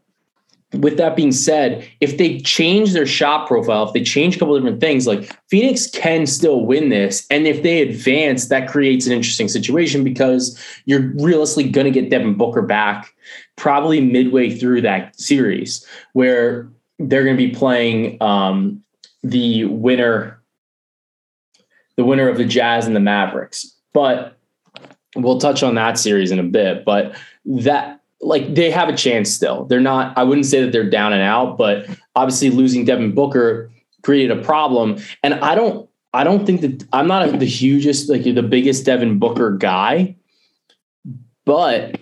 with 0.73 0.97
that 0.97 1.15
being 1.15 1.31
said, 1.31 1.87
if 2.01 2.17
they 2.17 2.39
change 2.39 2.91
their 2.91 3.05
shot 3.05 3.47
profile, 3.47 3.87
if 3.87 3.93
they 3.93 4.03
change 4.03 4.35
a 4.35 4.39
couple 4.39 4.55
different 4.57 4.81
things, 4.81 5.07
like 5.07 5.33
Phoenix 5.49 5.89
can 5.89 6.25
still 6.27 6.65
win 6.65 6.89
this. 6.89 7.25
And 7.29 7.47
if 7.47 7.63
they 7.63 7.81
advance, 7.81 8.49
that 8.49 8.67
creates 8.67 9.07
an 9.07 9.13
interesting 9.13 9.47
situation 9.47 10.03
because 10.03 10.59
you're 10.85 11.13
realistically 11.15 11.69
going 11.69 11.85
to 11.85 11.91
get 11.91 12.09
Devin 12.09 12.35
Booker 12.35 12.61
back 12.61 13.13
probably 13.55 14.01
midway 14.01 14.49
through 14.49 14.81
that 14.81 15.17
series 15.19 15.85
where 16.13 16.69
they're 16.99 17.23
going 17.23 17.37
to 17.37 17.47
be 17.47 17.53
playing 17.53 18.21
um, 18.21 18.83
the 19.23 19.65
winner, 19.65 20.41
the 21.95 22.03
winner 22.03 22.27
of 22.27 22.37
the 22.37 22.45
Jazz 22.45 22.87
and 22.87 22.95
the 22.95 22.99
Mavericks. 22.99 23.73
But 23.93 24.37
we'll 25.15 25.39
touch 25.39 25.63
on 25.63 25.75
that 25.75 25.97
series 25.97 26.31
in 26.31 26.39
a 26.39 26.43
bit. 26.43 26.83
But 26.83 27.15
that 27.45 27.96
like 28.21 28.55
they 28.55 28.71
have 28.71 28.89
a 28.89 28.95
chance 28.95 29.31
still. 29.31 29.65
They're 29.65 29.79
not, 29.79 30.17
I 30.17 30.23
wouldn't 30.23 30.45
say 30.45 30.61
that 30.61 30.71
they're 30.71 30.89
down 30.89 31.13
and 31.13 31.21
out, 31.21 31.57
but 31.57 31.87
obviously 32.15 32.49
losing 32.49 32.85
Devin 32.85 33.13
Booker 33.13 33.71
created 34.01 34.37
a 34.37 34.41
problem. 34.41 34.97
And 35.23 35.35
I 35.35 35.55
don't, 35.55 35.89
I 36.13 36.23
don't 36.23 36.45
think 36.45 36.61
that 36.61 36.87
I'm 36.93 37.07
not 37.07 37.39
the 37.39 37.45
hugest, 37.45 38.09
like 38.09 38.23
the 38.23 38.41
biggest 38.41 38.85
Devin 38.85 39.19
Booker 39.19 39.51
guy, 39.51 40.15
but 41.45 41.97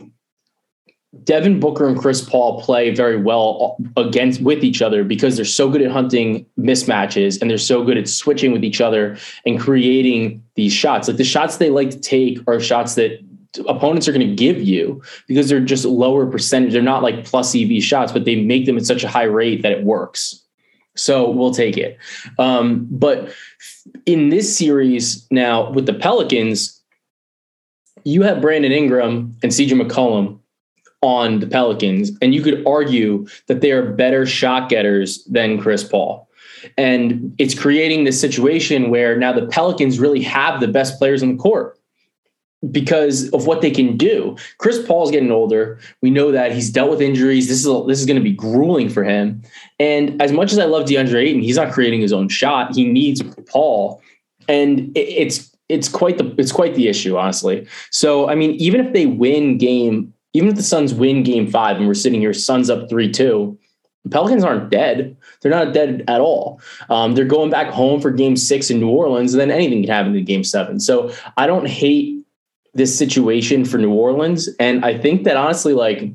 Devin 1.23 1.59
Booker 1.59 1.87
and 1.87 1.97
Chris 1.97 2.21
Paul 2.21 2.61
play 2.61 2.93
very 2.93 3.17
well 3.17 3.77
against 3.97 4.41
with 4.41 4.63
each 4.63 4.81
other 4.81 5.03
because 5.03 5.35
they're 5.35 5.45
so 5.45 5.69
good 5.69 5.81
at 5.81 5.91
hunting 5.91 6.45
mismatches 6.59 7.41
and 7.41 7.49
they're 7.49 7.57
so 7.57 7.83
good 7.83 7.97
at 7.97 8.07
switching 8.07 8.51
with 8.51 8.63
each 8.63 8.79
other 8.79 9.17
and 9.45 9.59
creating 9.59 10.43
these 10.55 10.73
shots. 10.73 11.07
Like 11.07 11.17
the 11.17 11.23
shots 11.23 11.57
they 11.57 11.69
like 11.69 11.89
to 11.89 11.99
take 11.99 12.39
are 12.47 12.59
shots 12.59 12.95
that 12.95 13.19
opponents 13.67 14.07
are 14.07 14.13
going 14.13 14.27
to 14.27 14.35
give 14.35 14.61
you 14.61 15.01
because 15.27 15.49
they're 15.49 15.59
just 15.59 15.85
lower 15.85 16.25
percentage. 16.25 16.73
They're 16.73 16.81
not 16.81 17.03
like 17.03 17.25
plus 17.25 17.55
EV 17.55 17.81
shots, 17.81 18.11
but 18.11 18.25
they 18.25 18.35
make 18.35 18.65
them 18.65 18.77
at 18.77 18.85
such 18.85 19.03
a 19.03 19.07
high 19.07 19.23
rate 19.23 19.61
that 19.61 19.71
it 19.71 19.83
works. 19.83 20.41
So 20.95 21.29
we'll 21.29 21.53
take 21.53 21.77
it. 21.77 21.97
Um, 22.39 22.87
but 22.89 23.33
in 24.05 24.29
this 24.29 24.57
series 24.57 25.27
now 25.29 25.71
with 25.71 25.85
the 25.85 25.93
Pelicans, 25.93 26.81
you 28.03 28.21
have 28.21 28.41
Brandon 28.41 28.71
Ingram 28.71 29.35
and 29.43 29.51
CJ 29.51 29.81
McCollum 29.81 30.39
on 31.01 31.39
the 31.39 31.47
Pelicans, 31.47 32.11
and 32.21 32.33
you 32.33 32.41
could 32.41 32.65
argue 32.65 33.27
that 33.47 33.61
they 33.61 33.71
are 33.71 33.93
better 33.93 34.25
shot 34.25 34.69
getters 34.69 35.23
than 35.25 35.59
Chris 35.59 35.83
Paul. 35.83 36.29
And 36.77 37.35
it's 37.37 37.57
creating 37.57 38.05
this 38.05 38.19
situation 38.19 38.89
where 38.89 39.15
now 39.17 39.31
the 39.31 39.45
Pelicans 39.47 39.99
really 39.99 40.21
have 40.21 40.59
the 40.59 40.67
best 40.67 40.97
players 40.97 41.21
on 41.21 41.35
the 41.37 41.41
court 41.41 41.77
because 42.71 43.29
of 43.31 43.45
what 43.45 43.61
they 43.61 43.71
can 43.71 43.97
do. 43.97 44.35
Chris 44.57 44.85
Paul's 44.85 45.11
getting 45.11 45.31
older. 45.31 45.79
We 46.01 46.09
know 46.09 46.31
that 46.31 46.51
he's 46.51 46.69
dealt 46.69 46.89
with 46.89 47.01
injuries. 47.01 47.47
This 47.47 47.65
is 47.65 47.87
this 47.87 47.99
is 47.99 48.05
going 48.05 48.17
to 48.17 48.23
be 48.23 48.33
grueling 48.33 48.89
for 48.89 49.03
him. 49.03 49.41
And 49.79 50.21
as 50.21 50.31
much 50.31 50.51
as 50.51 50.59
I 50.59 50.65
love 50.65 50.85
DeAndre 50.85 51.27
Ayton, 51.27 51.41
he's 51.41 51.57
not 51.57 51.73
creating 51.73 52.01
his 52.01 52.13
own 52.13 52.29
shot. 52.29 52.75
He 52.75 52.85
needs 52.85 53.21
Paul, 53.49 54.01
and 54.47 54.91
it's 54.95 55.55
it's 55.69 55.89
quite 55.89 56.17
the 56.17 56.33
it's 56.37 56.51
quite 56.51 56.75
the 56.75 56.87
issue, 56.87 57.17
honestly. 57.17 57.67
So 57.91 58.29
I 58.29 58.35
mean, 58.35 58.51
even 58.51 58.85
if 58.85 58.93
they 58.93 59.05
win 59.05 59.57
game, 59.57 60.13
even 60.33 60.49
if 60.49 60.55
the 60.55 60.63
Suns 60.63 60.93
win 60.93 61.23
game 61.23 61.49
five, 61.49 61.77
and 61.77 61.87
we're 61.87 61.93
sitting 61.93 62.21
here, 62.21 62.33
Suns 62.33 62.69
up 62.69 62.89
three 62.89 63.11
two. 63.11 63.57
Pelicans 64.11 64.43
aren't 64.43 64.69
dead. 64.69 65.17
They're 65.41 65.51
not 65.51 65.73
dead 65.73 66.03
at 66.07 66.21
all. 66.21 66.61
Um, 66.89 67.15
they're 67.15 67.25
going 67.25 67.49
back 67.49 67.69
home 67.69 67.99
for 67.99 68.11
game 68.11 68.37
six 68.37 68.69
in 68.69 68.79
New 68.79 68.89
Orleans, 68.89 69.33
and 69.33 69.41
then 69.41 69.49
anything 69.49 69.81
can 69.81 69.91
happen 69.91 70.15
in 70.15 70.23
game 70.25 70.43
seven. 70.43 70.79
So 70.79 71.11
I 71.37 71.47
don't 71.47 71.67
hate 71.67 72.14
this 72.75 72.95
situation 72.95 73.65
for 73.65 73.77
New 73.77 73.91
Orleans. 73.91 74.49
And 74.59 74.85
I 74.85 74.97
think 74.97 75.23
that 75.23 75.37
honestly, 75.37 75.73
like, 75.73 76.11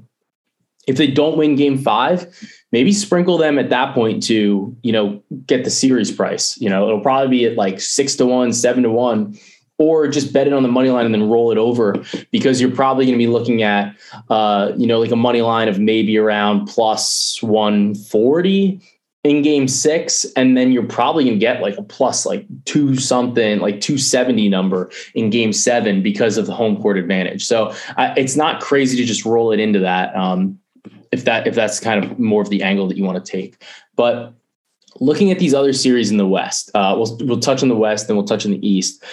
if 0.86 0.96
they 0.96 1.08
don't 1.08 1.36
win 1.36 1.56
game 1.56 1.78
five, 1.78 2.26
maybe 2.72 2.92
sprinkle 2.92 3.38
them 3.38 3.58
at 3.58 3.70
that 3.70 3.94
point 3.94 4.22
to, 4.24 4.76
you 4.82 4.92
know, 4.92 5.22
get 5.46 5.64
the 5.64 5.70
series 5.70 6.12
price. 6.12 6.60
You 6.60 6.68
know, 6.68 6.86
it'll 6.86 7.00
probably 7.00 7.28
be 7.28 7.46
at 7.46 7.56
like 7.56 7.80
six 7.80 8.14
to 8.16 8.26
one, 8.26 8.52
seven 8.52 8.82
to 8.82 8.90
one, 8.90 9.38
or 9.78 10.08
just 10.08 10.32
bet 10.32 10.46
it 10.46 10.52
on 10.52 10.62
the 10.62 10.68
money 10.68 10.90
line 10.90 11.06
and 11.06 11.14
then 11.14 11.28
roll 11.28 11.50
it 11.50 11.58
over 11.58 11.96
because 12.30 12.60
you're 12.60 12.70
probably 12.70 13.06
going 13.06 13.18
to 13.18 13.24
be 13.24 13.30
looking 13.30 13.62
at, 13.62 13.96
uh, 14.28 14.72
you 14.76 14.86
know, 14.86 15.00
like 15.00 15.10
a 15.10 15.16
money 15.16 15.40
line 15.40 15.68
of 15.68 15.78
maybe 15.78 16.18
around 16.18 16.66
plus 16.66 17.42
140 17.42 18.80
in 19.22 19.42
game 19.42 19.68
six, 19.68 20.24
and 20.36 20.56
then 20.56 20.72
you're 20.72 20.82
probably 20.82 21.24
gonna 21.24 21.36
get 21.36 21.60
like 21.60 21.76
a 21.76 21.82
plus 21.82 22.24
like 22.24 22.46
two 22.64 22.96
something, 22.96 23.60
like 23.60 23.80
270 23.80 24.48
number 24.48 24.90
in 25.14 25.30
game 25.30 25.52
seven 25.52 26.02
because 26.02 26.38
of 26.38 26.46
the 26.46 26.54
home 26.54 26.80
court 26.80 26.96
advantage. 26.96 27.44
So 27.44 27.74
I, 27.96 28.14
it's 28.16 28.36
not 28.36 28.60
crazy 28.60 28.96
to 28.96 29.04
just 29.04 29.24
roll 29.24 29.52
it 29.52 29.60
into 29.60 29.80
that. 29.80 30.14
Um, 30.16 30.58
if 31.12 31.24
that 31.24 31.46
if 31.46 31.54
that's 31.54 31.80
kind 31.80 32.02
of 32.02 32.18
more 32.18 32.40
of 32.40 32.48
the 32.48 32.62
angle 32.62 32.88
that 32.88 32.96
you 32.96 33.04
want 33.04 33.22
to 33.24 33.30
take, 33.30 33.62
but 33.94 34.32
looking 35.00 35.30
at 35.30 35.38
these 35.38 35.54
other 35.54 35.72
series 35.72 36.10
in 36.10 36.16
the 36.16 36.26
West, 36.26 36.70
uh, 36.74 36.94
we'll 36.96 37.18
we'll 37.26 37.40
touch 37.40 37.62
on 37.62 37.68
the 37.68 37.76
West, 37.76 38.06
then 38.06 38.16
we'll 38.16 38.26
touch 38.26 38.46
on 38.46 38.52
the 38.52 38.66
East. 38.66 39.04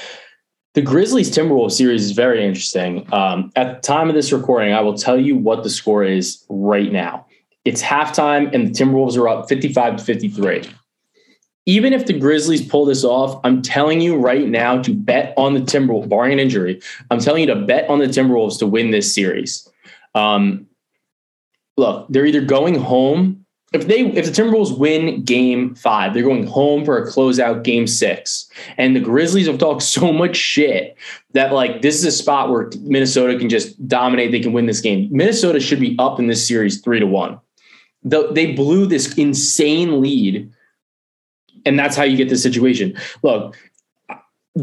The 0.74 0.82
Grizzlies 0.84 1.32
Timberwolves 1.32 1.72
series 1.72 2.04
is 2.04 2.12
very 2.12 2.46
interesting. 2.46 3.12
Um, 3.12 3.52
at 3.56 3.82
the 3.82 3.88
time 3.88 4.10
of 4.10 4.16
this 4.16 4.32
recording, 4.32 4.74
I 4.74 4.82
will 4.82 4.96
tell 4.96 5.20
you 5.20 5.36
what 5.36 5.64
the 5.64 5.72
score 5.72 6.04
is 6.04 6.46
right 6.50 6.92
now. 6.92 7.26
It's 7.68 7.84
halftime, 7.84 8.50
and 8.54 8.66
the 8.66 8.72
Timberwolves 8.72 9.18
are 9.18 9.28
up 9.28 9.50
55 9.50 9.98
to 9.98 10.04
53. 10.06 10.64
Even 11.66 11.92
if 11.92 12.06
the 12.06 12.18
Grizzlies 12.18 12.66
pull 12.66 12.86
this 12.86 13.04
off, 13.04 13.42
I'm 13.44 13.62
telling 13.62 14.00
you 14.00 14.16
right 14.16 14.48
now 14.48 14.82
to 14.82 14.94
bet 14.94 15.34
on 15.36 15.54
the 15.54 15.60
Timberwolves, 15.60 16.08
barring 16.08 16.32
an 16.32 16.40
injury. 16.40 16.82
I'm 17.12 17.20
telling 17.20 17.42
you 17.42 17.54
to 17.54 17.58
bet 17.58 17.90
on 17.90 18.00
the 18.00 18.06
Timberwolves 18.06 18.58
to 18.60 18.68
win 18.68 18.92
this 18.92 19.14
series. 19.14 19.68
Um, 20.16 20.66
look, 21.76 22.08
they're 22.08 22.26
either 22.26 22.40
going 22.40 22.76
home. 22.76 23.46
If 23.74 23.88
they 23.88 24.00
if 24.00 24.24
the 24.24 24.32
Timberwolves 24.32 24.78
win 24.78 25.26
game 25.26 25.76
five, 25.76 26.14
they're 26.14 26.24
going 26.24 26.48
home 26.48 26.86
for 26.86 26.98
a 26.98 27.06
closeout 27.06 27.64
game 27.64 27.86
six. 27.86 28.50
And 28.78 28.96
the 28.96 29.02
Grizzlies 29.02 29.48
have 29.48 29.58
talked 29.58 29.84
so 29.84 30.14
much 30.14 30.38
shit 30.38 30.96
that 31.34 31.52
like 31.52 31.82
this 31.82 31.96
is 31.96 32.06
a 32.06 32.12
spot 32.14 32.50
where 32.50 32.70
Minnesota 32.80 33.38
can 33.38 33.50
just 33.50 33.86
dominate. 33.90 34.32
They 34.32 34.40
can 34.40 34.54
win 34.54 34.68
this 34.68 34.80
game. 34.80 35.10
Minnesota 35.12 35.60
should 35.60 35.82
be 35.82 35.98
up 36.00 36.18
in 36.18 36.28
this 36.28 36.48
series 36.48 36.80
three 36.80 37.02
to 37.02 37.06
one 37.06 37.42
the, 38.04 38.32
they 38.32 38.54
blew 38.54 38.86
this 38.86 39.16
insane 39.16 40.02
lead. 40.02 40.52
And 41.66 41.78
that's 41.78 41.96
how 41.96 42.04
you 42.04 42.16
get 42.16 42.30
the 42.30 42.38
situation. 42.38 42.96
Look, 43.24 43.58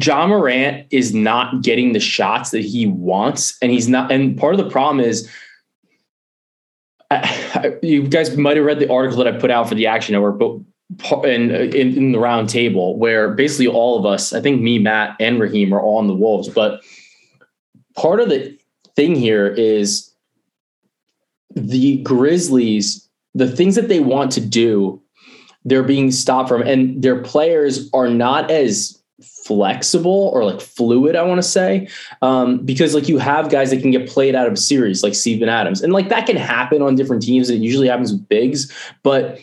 Ja 0.03 0.27
Morant 0.27 0.87
is 0.91 1.15
not 1.15 1.63
getting 1.63 1.93
the 1.93 2.01
shots 2.01 2.51
that 2.51 2.63
he 2.63 2.87
wants. 2.87 3.59
And 3.61 3.71
he's 3.71 3.89
not. 3.89 4.11
And 4.11 4.39
part 4.39 4.55
of 4.55 4.65
the 4.65 4.71
problem 4.71 5.05
is, 5.05 5.29
I, 7.11 7.17
I, 7.55 7.73
you 7.83 8.09
guys 8.09 8.37
might 8.37 8.57
have 8.57 8.65
read 8.65 8.79
the 8.79 8.91
article 8.91 9.23
that 9.23 9.33
I 9.33 9.39
put 9.39 9.51
out 9.51 9.69
for 9.69 9.75
the 9.75 9.87
Action 9.87 10.15
Network, 10.15 10.39
but 10.39 11.25
in, 11.25 11.51
in, 11.51 11.97
in 11.97 12.13
the 12.13 12.19
round 12.19 12.49
table 12.49 12.99
where 12.99 13.31
basically 13.31 13.67
all 13.67 13.99
of 13.99 14.07
us, 14.07 14.33
I 14.33 14.41
think 14.41 14.61
me, 14.61 14.79
Matt, 14.79 15.17
and 15.21 15.41
Raheem 15.41 15.73
are 15.73 15.81
all 15.81 15.99
on 15.99 16.07
the 16.07 16.15
Wolves. 16.15 16.49
But 16.49 16.83
part 17.95 18.21
of 18.21 18.29
the 18.29 18.59
thing 18.97 19.15
here 19.15 19.47
is 19.47 20.13
the 21.55 22.03
Grizzlies 22.03 23.04
the 23.35 23.49
things 23.49 23.75
that 23.75 23.89
they 23.89 24.01
want 24.01 24.33
to 24.33 24.41
do, 24.41 25.01
they're 25.65 25.83
being 25.83 26.11
stopped 26.11 26.49
from, 26.49 26.63
and 26.63 27.03
their 27.03 27.23
players 27.23 27.91
are 27.93 28.09
not 28.09 28.51
as 28.51 29.01
flexible 29.45 30.31
or 30.35 30.45
like 30.45 30.61
fluid, 30.61 31.17
I 31.17 31.23
want 31.23 31.39
to 31.39 31.49
say, 31.49 31.89
um, 32.23 32.59
because 32.65 32.95
like 32.95 33.09
you 33.09 33.19
have 33.19 33.51
guys 33.51 33.71
that 33.71 33.81
can 33.81 33.91
get 33.91 34.09
played 34.09 34.35
out 34.35 34.47
of 34.47 34.59
series, 34.59 35.03
like 35.03 35.15
Steven 35.15 35.49
Adams, 35.49 35.83
and 35.83 35.93
like 35.93 36.09
that 36.09 36.27
can 36.27 36.37
happen 36.37 36.83
on 36.83 36.95
different 36.95 37.23
teams. 37.23 37.51
It 37.51 37.61
usually 37.61 37.89
happens 37.89 38.13
with 38.13 38.29
bigs, 38.29 38.73
but 39.03 39.39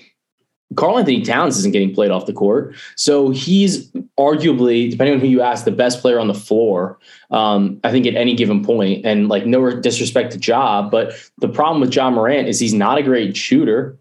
Karl-Anthony 0.75 1.21
Towns 1.21 1.57
isn't 1.57 1.71
getting 1.71 1.93
played 1.93 2.11
off 2.11 2.25
the 2.25 2.33
court. 2.33 2.75
So 2.95 3.29
he's 3.29 3.91
arguably, 4.17 4.89
depending 4.89 5.15
on 5.15 5.19
who 5.19 5.27
you 5.27 5.41
ask, 5.41 5.65
the 5.65 5.71
best 5.71 6.01
player 6.01 6.19
on 6.19 6.27
the 6.27 6.33
floor, 6.33 6.97
um, 7.29 7.79
I 7.83 7.91
think, 7.91 8.05
at 8.05 8.15
any 8.15 8.35
given 8.35 8.63
point. 8.63 9.05
And 9.05 9.27
like, 9.27 9.45
no 9.45 9.69
disrespect 9.79 10.31
to 10.33 10.39
Ja, 10.39 10.87
but 10.89 11.13
the 11.39 11.49
problem 11.49 11.81
with 11.81 11.93
Ja 11.93 12.09
Morant 12.09 12.47
is 12.47 12.59
he's 12.59 12.73
not 12.73 12.97
a 12.97 13.03
great 13.03 13.35
shooter. 13.35 13.97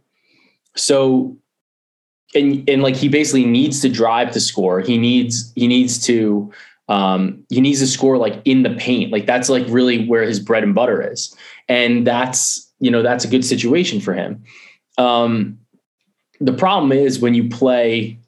So, 0.77 1.37
and, 2.35 2.69
and 2.69 2.83
like, 2.83 2.97
he 2.97 3.09
basically 3.09 3.47
needs 3.47 3.81
to 3.81 3.89
drive 3.89 4.31
to 4.33 4.41
score. 4.41 4.81
He 4.81 4.97
needs, 4.97 5.53
he 5.57 5.67
needs 5.67 5.99
to, 6.07 6.53
um, 6.89 7.45
he 7.49 7.61
needs 7.61 7.81
to 7.81 7.87
score 7.87 8.17
like 8.17 8.41
in 8.45 8.63
the 8.63 8.71
paint. 8.71 9.11
Like, 9.11 9.27
that's 9.27 9.49
like 9.49 9.65
really 9.69 10.07
where 10.07 10.23
his 10.23 10.39
bread 10.39 10.63
and 10.63 10.75
butter 10.75 11.03
is. 11.13 11.35
And 11.69 12.07
that's, 12.07 12.71
you 12.79 12.91
know, 12.91 13.03
that's 13.03 13.25
a 13.25 13.29
good 13.29 13.45
situation 13.45 14.01
for 14.01 14.15
him. 14.15 14.45
Um, 14.99 15.59
the 16.41 16.53
problem 16.53 16.93
is 16.93 17.21
when 17.21 17.35
you 17.35 17.49
play 17.49 18.19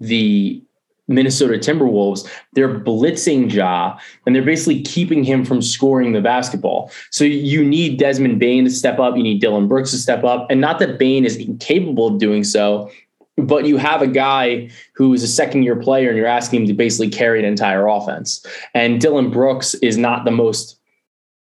the 0.00 0.62
Minnesota 1.08 1.54
Timberwolves, 1.54 2.28
they're 2.52 2.80
blitzing 2.80 3.52
Ja 3.52 3.98
and 4.26 4.34
they're 4.34 4.42
basically 4.42 4.82
keeping 4.82 5.24
him 5.24 5.44
from 5.44 5.62
scoring 5.62 6.12
the 6.12 6.20
basketball. 6.20 6.90
So 7.10 7.24
you 7.24 7.64
need 7.64 7.98
Desmond 7.98 8.38
Bane 8.38 8.64
to 8.64 8.70
step 8.70 8.98
up, 8.98 9.16
you 9.16 9.22
need 9.22 9.40
Dillon 9.40 9.68
Brooks 9.68 9.90
to 9.92 9.96
step 9.96 10.24
up, 10.24 10.46
and 10.50 10.60
not 10.60 10.78
that 10.80 10.98
Bane 10.98 11.24
is 11.24 11.36
incapable 11.36 12.08
of 12.08 12.18
doing 12.18 12.44
so, 12.44 12.90
but 13.36 13.64
you 13.64 13.78
have 13.78 14.02
a 14.02 14.06
guy 14.06 14.68
who 14.94 15.14
is 15.14 15.22
a 15.22 15.28
second 15.28 15.62
year 15.62 15.76
player 15.76 16.08
and 16.08 16.18
you're 16.18 16.26
asking 16.26 16.62
him 16.62 16.66
to 16.66 16.74
basically 16.74 17.08
carry 17.08 17.38
an 17.38 17.44
entire 17.44 17.86
offense. 17.86 18.44
And 18.74 19.00
Dillon 19.00 19.30
Brooks 19.30 19.74
is 19.76 19.96
not 19.96 20.24
the 20.24 20.30
most 20.30 20.76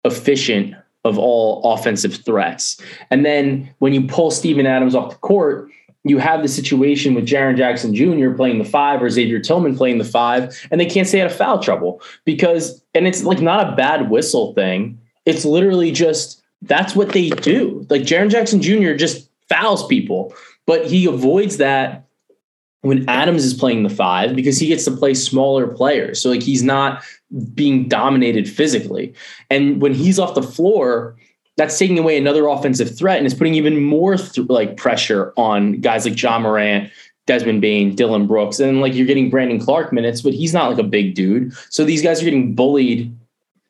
efficient 0.05 0.75
of 1.07 1.19
all 1.19 1.73
offensive 1.73 2.17
threats. 2.17 2.81
And 3.11 3.25
then 3.25 3.73
when 3.79 3.95
you 3.95 4.07
pull 4.07 4.31
Steven 4.31 4.67
Adams 4.67 4.95
off 4.95 5.11
the 5.11 5.17
court, 5.17 5.71
you 6.05 6.19
have 6.19 6.43
the 6.43 6.49
situation 6.49 7.15
with 7.15 7.27
Jaren 7.27 7.57
Jackson 7.57 7.95
Jr. 7.95 8.31
playing 8.31 8.59
the 8.59 8.65
five 8.65 9.03
or 9.03 9.11
Xavier 9.11 9.41
Tillman 9.41 9.77
playing 9.77 9.99
the 9.99 10.05
five, 10.05 10.57
and 10.71 10.81
they 10.81 10.87
can't 10.87 11.09
stay 11.09 11.21
out 11.21 11.31
of 11.31 11.37
foul 11.37 11.59
trouble 11.59 12.01
because, 12.25 12.81
and 12.95 13.09
it's 13.09 13.25
like 13.25 13.41
not 13.41 13.73
a 13.73 13.77
bad 13.77 14.09
whistle 14.09 14.55
thing. 14.55 15.01
It's 15.25 15.45
literally 15.45 15.91
just 15.91 16.43
that's 16.63 16.95
what 16.95 17.11
they 17.11 17.31
do. 17.31 17.85
Like 17.91 18.03
Jaren 18.03 18.31
Jackson 18.31 18.63
Jr. 18.63 18.95
just 18.95 19.29
fouls 19.49 19.87
people, 19.87 20.33
but 20.65 20.87
he 20.87 21.07
avoids 21.07 21.57
that 21.57 22.07
when 22.83 23.09
Adams 23.09 23.45
is 23.45 23.53
playing 23.53 23.83
the 23.83 23.91
five 23.91 24.37
because 24.37 24.59
he 24.59 24.69
gets 24.69 24.85
to 24.85 24.93
play 24.93 25.13
smaller 25.13 25.67
players. 25.67 26.21
So 26.21 26.31
like 26.31 26.43
he's 26.43 26.63
not 26.63 27.03
being 27.55 27.89
dominated 27.89 28.49
physically. 28.49 29.15
And 29.51 29.81
when 29.81 29.95
he's 29.95 30.19
off 30.19 30.35
the 30.35 30.43
floor, 30.43 31.17
that's 31.57 31.79
taking 31.79 31.99
away 31.99 32.17
another 32.17 32.47
offensive 32.47 32.97
threat 32.97 33.17
and 33.19 33.27
it's 33.27 33.35
putting 33.35 33.55
even 33.55 33.83
more 33.83 34.17
th- 34.17 34.49
like 34.49 34.77
pressure 34.77 35.33
on 35.37 35.81
guys 35.81 36.05
like 36.05 36.21
Ja 36.21 36.39
Morant, 36.39 36.91
Desmond 37.27 37.61
Bane, 37.61 37.95
Dillon 37.95 38.27
Brooks, 38.27 38.61
and 38.61 38.81
like 38.81 38.95
you're 38.95 39.07
getting 39.07 39.31
Brandon 39.31 39.59
Clarke 39.59 39.93
minutes, 39.93 40.23
but 40.23 40.33
he's 40.33 40.53
not 40.53 40.71
like 40.71 40.79
a 40.79 40.85
big 40.89 41.15
dude. 41.15 41.53
So 41.71 41.85
these 41.85 42.03
guys 42.03 42.21
are 42.21 42.25
getting 42.25 42.55
bullied 42.55 43.17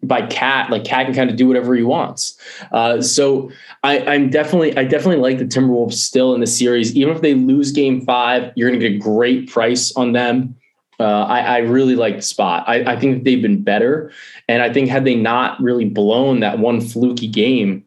by 0.03 0.27
KAT. 0.27 0.71
Like 0.71 0.85
KAT 0.85 1.07
can 1.07 1.15
kind 1.15 1.31
of 1.31 1.37
do 1.37 1.49
whatever 1.49 1.75
he 1.75 1.83
wants. 1.83 2.39
Uh, 2.73 3.01
so 3.01 3.51
I, 3.83 4.01
I'm 4.01 4.31
definitely, 4.31 4.77
I 4.77 4.85
definitely 4.85 5.23
like 5.23 5.39
the 5.39 5.45
Timberwolves 5.45 5.95
still 5.95 6.35
in 6.35 6.41
the 6.41 6.47
series. 6.47 6.95
Even 6.95 7.15
if 7.15 7.23
they 7.23 7.35
lose 7.35 7.73
Game 7.73 8.05
Five, 8.05 8.53
you're 8.57 8.69
going 8.69 8.81
to 8.81 8.89
get 8.89 8.97
a 8.97 8.99
great 8.99 9.49
price 9.49 9.95
on 9.97 10.13
them. 10.13 10.57
Uh, 10.99 11.25
I, 11.25 11.41
I, 11.41 11.59
really 11.59 11.95
like 11.95 12.23
spot. 12.23 12.65
I, 12.67 12.93
I, 12.93 12.99
think 12.99 13.25
they've 13.25 13.43
been 13.43 13.63
better, 13.63 14.11
and 14.49 14.63
I 14.63 14.73
think 14.73 14.89
had 14.89 15.05
they 15.05 15.15
not 15.15 15.61
really 15.61 15.85
blown 15.85 16.41
that 16.41 16.59
one 16.59 16.81
fluky 16.81 17.29
game, 17.29 17.85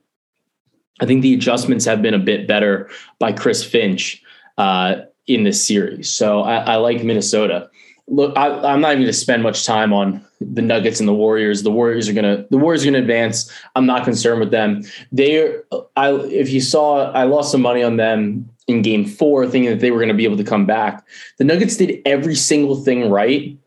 I 0.99 1.07
think 1.07 1.23
the 1.23 1.33
adjustments 1.33 1.85
have 1.85 2.03
been 2.03 2.13
a 2.13 2.19
bit 2.19 2.47
better 2.47 2.87
by 3.17 3.33
Chris 3.33 3.63
Finch 3.63 4.21
uh, 4.59 4.97
in 5.25 5.43
this 5.43 5.65
series. 5.65 6.11
So 6.11 6.41
I, 6.41 6.57
I 6.57 6.75
like 6.75 7.03
Minnesota. 7.03 7.69
Look, 8.07 8.37
I, 8.37 8.73
am 8.73 8.81
not 8.81 8.91
even 8.91 9.03
going 9.03 9.05
to 9.05 9.13
spend 9.13 9.41
much 9.41 9.65
time 9.65 9.93
on 9.93 10.25
the 10.41 10.61
Nuggets 10.61 10.99
and 10.99 11.07
the 11.07 11.13
Warriors. 11.13 11.63
The 11.63 11.71
Warriors 11.71 12.07
are 12.09 12.13
gonna 12.13 12.45
the 12.49 12.57
Warriors 12.57 12.83
are 12.83 12.85
gonna 12.85 12.99
advance. 12.99 13.51
I'm 13.75 13.85
not 13.85 14.03
concerned 14.03 14.39
with 14.39 14.51
them. 14.51 14.83
They, 15.11 15.37
are, 15.37 15.63
I 15.95 16.13
if 16.13 16.49
you 16.49 16.61
saw, 16.61 17.11
I 17.11 17.23
lost 17.23 17.51
some 17.51 17.61
money 17.61 17.83
on 17.83 17.97
them 17.97 18.49
in 18.69 18.81
game 18.81 19.05
four, 19.05 19.47
thinking 19.47 19.71
that 19.71 19.79
they 19.79 19.91
were 19.91 19.97
going 19.97 20.09
to 20.09 20.13
be 20.13 20.23
able 20.23 20.37
to 20.37 20.43
come 20.43 20.65
back. 20.65 21.05
The 21.37 21.43
Nuggets 21.43 21.77
did 21.77 22.01
every 22.05 22.35
single 22.35 22.75
thing 22.75 23.09
right 23.09 23.57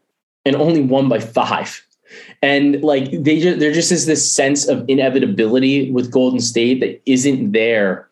and 0.45 0.57
only 0.57 0.81
won 0.81 1.09
by 1.09 1.19
five. 1.19 1.85
And 2.43 2.83
like 2.83 3.11
they 3.11 3.41
just 3.41 3.59
there 3.59 3.73
just 3.73 3.93
is 3.93 4.07
this 4.07 4.31
sense 4.31 4.69
of 4.69 4.85
inevitability 4.89 5.91
with 5.91 6.11
Golden 6.11 6.41
State 6.41 6.81
that 6.81 7.01
isn't 7.07 7.53
there 7.53 8.09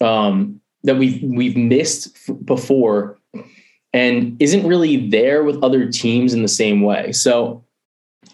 um, 0.00 0.60
that 0.82 0.96
we've 0.96 1.22
we've 1.22 1.56
missed 1.56 2.16
before 2.44 3.18
and 3.92 4.36
isn't 4.40 4.66
really 4.66 5.08
there 5.08 5.44
with 5.44 5.62
other 5.62 5.90
teams 5.90 6.34
in 6.34 6.42
the 6.42 6.48
same 6.48 6.82
way. 6.82 7.12
So 7.12 7.64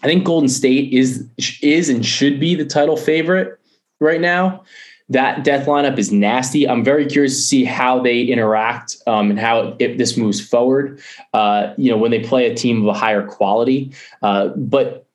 I 0.01 0.07
think 0.07 0.23
Golden 0.23 0.49
State 0.49 0.91
is 0.91 1.27
is 1.61 1.89
and 1.89 2.05
should 2.05 2.39
be 2.39 2.55
the 2.55 2.65
title 2.65 2.97
favorite 2.97 3.59
right 3.99 4.21
now. 4.21 4.63
That 5.09 5.43
death 5.43 5.67
lineup 5.67 5.97
is 5.97 6.11
nasty. 6.11 6.67
I'm 6.67 6.83
very 6.83 7.05
curious 7.05 7.35
to 7.35 7.41
see 7.41 7.63
how 7.65 8.01
they 8.01 8.21
interact 8.21 8.97
um, 9.05 9.29
and 9.29 9.39
how 9.39 9.75
if 9.79 9.97
this 9.97 10.17
moves 10.17 10.45
forward. 10.45 11.01
Uh, 11.33 11.73
you 11.77 11.91
know, 11.91 11.97
when 11.97 12.11
they 12.11 12.21
play 12.21 12.49
a 12.49 12.55
team 12.55 12.81
of 12.81 12.87
a 12.87 12.97
higher 12.97 13.25
quality, 13.25 13.91
uh, 14.21 14.49
but 14.55 15.05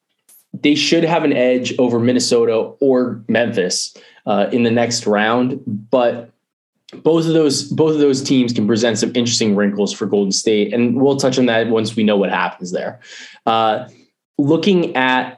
they 0.52 0.74
should 0.74 1.04
have 1.04 1.24
an 1.24 1.32
edge 1.32 1.74
over 1.78 1.98
Minnesota 1.98 2.72
or 2.80 3.22
Memphis 3.28 3.96
uh, 4.26 4.48
in 4.52 4.62
the 4.62 4.70
next 4.70 5.06
round. 5.06 5.60
But 5.66 6.30
both 7.02 7.26
of 7.26 7.32
those 7.32 7.64
both 7.64 7.92
of 7.92 7.98
those 7.98 8.22
teams 8.22 8.52
can 8.52 8.66
present 8.66 8.98
some 8.98 9.10
interesting 9.14 9.56
wrinkles 9.56 9.92
for 9.92 10.06
Golden 10.06 10.32
State, 10.32 10.72
and 10.72 11.00
we'll 11.00 11.16
touch 11.16 11.38
on 11.38 11.46
that 11.46 11.68
once 11.68 11.96
we 11.96 12.02
know 12.02 12.16
what 12.16 12.30
happens 12.30 12.72
there. 12.72 13.00
Uh, 13.46 13.88
looking 14.38 14.96
at 14.96 15.37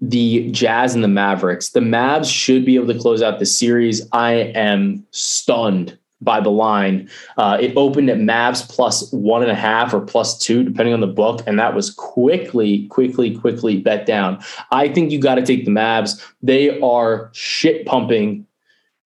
the 0.00 0.50
Jazz 0.50 0.94
and 0.94 1.04
the 1.04 1.08
Mavericks, 1.08 1.70
the 1.70 1.80
Mavs 1.80 2.32
should 2.32 2.64
be 2.64 2.76
able 2.76 2.86
to 2.92 2.98
close 2.98 3.22
out 3.22 3.38
the 3.38 3.46
series. 3.46 4.06
I 4.12 4.32
am 4.32 5.06
stunned 5.10 5.98
by 6.22 6.40
the 6.40 6.50
line. 6.50 7.08
Uh, 7.36 7.58
it 7.60 7.72
opened 7.76 8.10
at 8.10 8.18
Mavs 8.18 8.68
plus 8.68 9.10
one 9.12 9.42
and 9.42 9.50
a 9.50 9.54
half 9.54 9.94
or 9.94 10.00
plus 10.00 10.38
two, 10.38 10.62
depending 10.62 10.94
on 10.94 11.00
the 11.00 11.06
book, 11.06 11.42
and 11.46 11.58
that 11.58 11.74
was 11.74 11.90
quickly, 11.90 12.86
quickly, 12.88 13.36
quickly 13.36 13.78
bet 13.78 14.06
down. 14.06 14.42
I 14.70 14.88
think 14.88 15.10
you 15.10 15.20
got 15.20 15.36
to 15.36 15.44
take 15.44 15.64
the 15.64 15.70
Mavs. 15.70 16.22
They 16.42 16.78
are 16.80 17.30
shit 17.32 17.86
pumping 17.86 18.46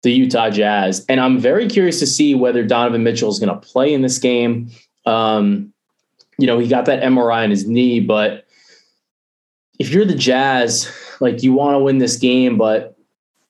the 0.02 0.12
Utah 0.12 0.50
Jazz, 0.50 1.04
and 1.09 1.21
I'm 1.21 1.38
very 1.38 1.66
curious 1.66 1.99
to 2.00 2.07
see 2.07 2.35
whether 2.35 2.64
Donovan 2.64 3.02
Mitchell 3.02 3.30
is 3.30 3.38
going 3.38 3.59
to 3.59 3.66
play 3.66 3.92
in 3.92 4.02
this 4.02 4.18
game. 4.18 4.71
Um, 5.07 5.73
you 6.38 6.47
know, 6.47 6.59
he 6.59 6.68
got 6.68 6.85
that 6.85 7.02
MRI 7.02 7.45
on 7.45 7.50
his 7.50 7.66
knee, 7.66 8.00
but 8.00 8.45
if 9.78 9.90
you're 9.90 10.04
the 10.04 10.14
Jazz, 10.14 10.90
like 11.20 11.42
you 11.42 11.52
want 11.52 11.75
to 11.75 11.78
win 11.78 11.99
this 11.99 12.16
game, 12.16 12.58
but 12.58 12.97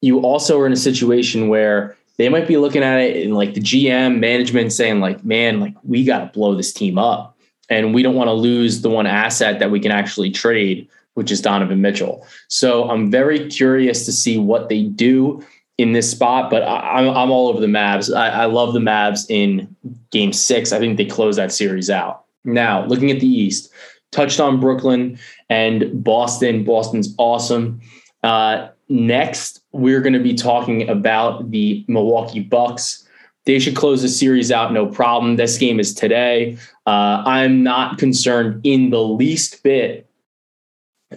you 0.00 0.20
also 0.20 0.58
are 0.60 0.66
in 0.66 0.72
a 0.72 0.76
situation 0.76 1.48
where 1.48 1.96
they 2.18 2.28
might 2.28 2.48
be 2.48 2.56
looking 2.56 2.82
at 2.82 2.98
it 2.98 3.24
and 3.24 3.34
like 3.34 3.54
the 3.54 3.60
GM 3.60 4.18
management 4.18 4.72
saying 4.72 5.00
like, 5.00 5.24
man, 5.24 5.60
like 5.60 5.74
we 5.84 6.04
got 6.04 6.18
to 6.18 6.38
blow 6.38 6.54
this 6.54 6.72
team 6.72 6.98
up 6.98 7.36
and 7.68 7.94
we 7.94 8.02
don't 8.02 8.14
want 8.14 8.28
to 8.28 8.32
lose 8.32 8.80
the 8.82 8.90
one 8.90 9.06
asset 9.06 9.58
that 9.58 9.70
we 9.70 9.80
can 9.80 9.92
actually 9.92 10.30
trade, 10.30 10.88
which 11.14 11.30
is 11.30 11.40
Donovan 11.40 11.80
Mitchell. 11.80 12.26
So 12.48 12.90
I'm 12.90 13.10
very 13.10 13.48
curious 13.48 14.04
to 14.06 14.12
see 14.12 14.38
what 14.38 14.68
they 14.68 14.84
do 14.84 15.44
in 15.78 15.92
this 15.92 16.10
spot, 16.10 16.50
but 16.50 16.62
I, 16.62 17.00
am 17.00 17.16
I'm 17.16 17.30
all 17.30 17.48
over 17.48 17.60
the 17.60 17.68
Mavs. 17.68 18.14
I, 18.14 18.30
I 18.30 18.44
love 18.46 18.74
the 18.74 18.80
Mavs 18.80 19.26
in 19.28 19.74
game 20.10 20.32
six. 20.32 20.72
I 20.72 20.80
think 20.80 20.96
they 20.96 21.04
close 21.04 21.36
that 21.36 21.52
series 21.52 21.88
out. 21.88 22.24
Now, 22.44 22.84
looking 22.86 23.12
at 23.12 23.20
the 23.20 23.28
East, 23.28 23.70
touched 24.12 24.40
on 24.40 24.60
Brooklyn 24.60 25.18
and 25.48 26.02
Boston. 26.02 26.64
Boston's 26.64 27.14
awesome. 27.18 27.80
Uh, 28.22 28.68
next, 28.88 29.60
we're 29.72 30.00
going 30.00 30.12
to 30.12 30.18
be 30.18 30.34
talking 30.34 30.88
about 30.88 31.50
the 31.50 31.84
Milwaukee 31.88 32.40
Bucks. 32.40 33.06
They 33.44 33.58
should 33.58 33.76
close 33.76 34.02
the 34.02 34.08
series 34.08 34.52
out, 34.52 34.72
no 34.72 34.86
problem. 34.86 35.36
This 35.36 35.56
game 35.56 35.80
is 35.80 35.94
today. 35.94 36.58
Uh, 36.86 37.22
I'm 37.24 37.62
not 37.62 37.98
concerned 37.98 38.60
in 38.64 38.90
the 38.90 39.02
least 39.02 39.62
bit 39.62 40.08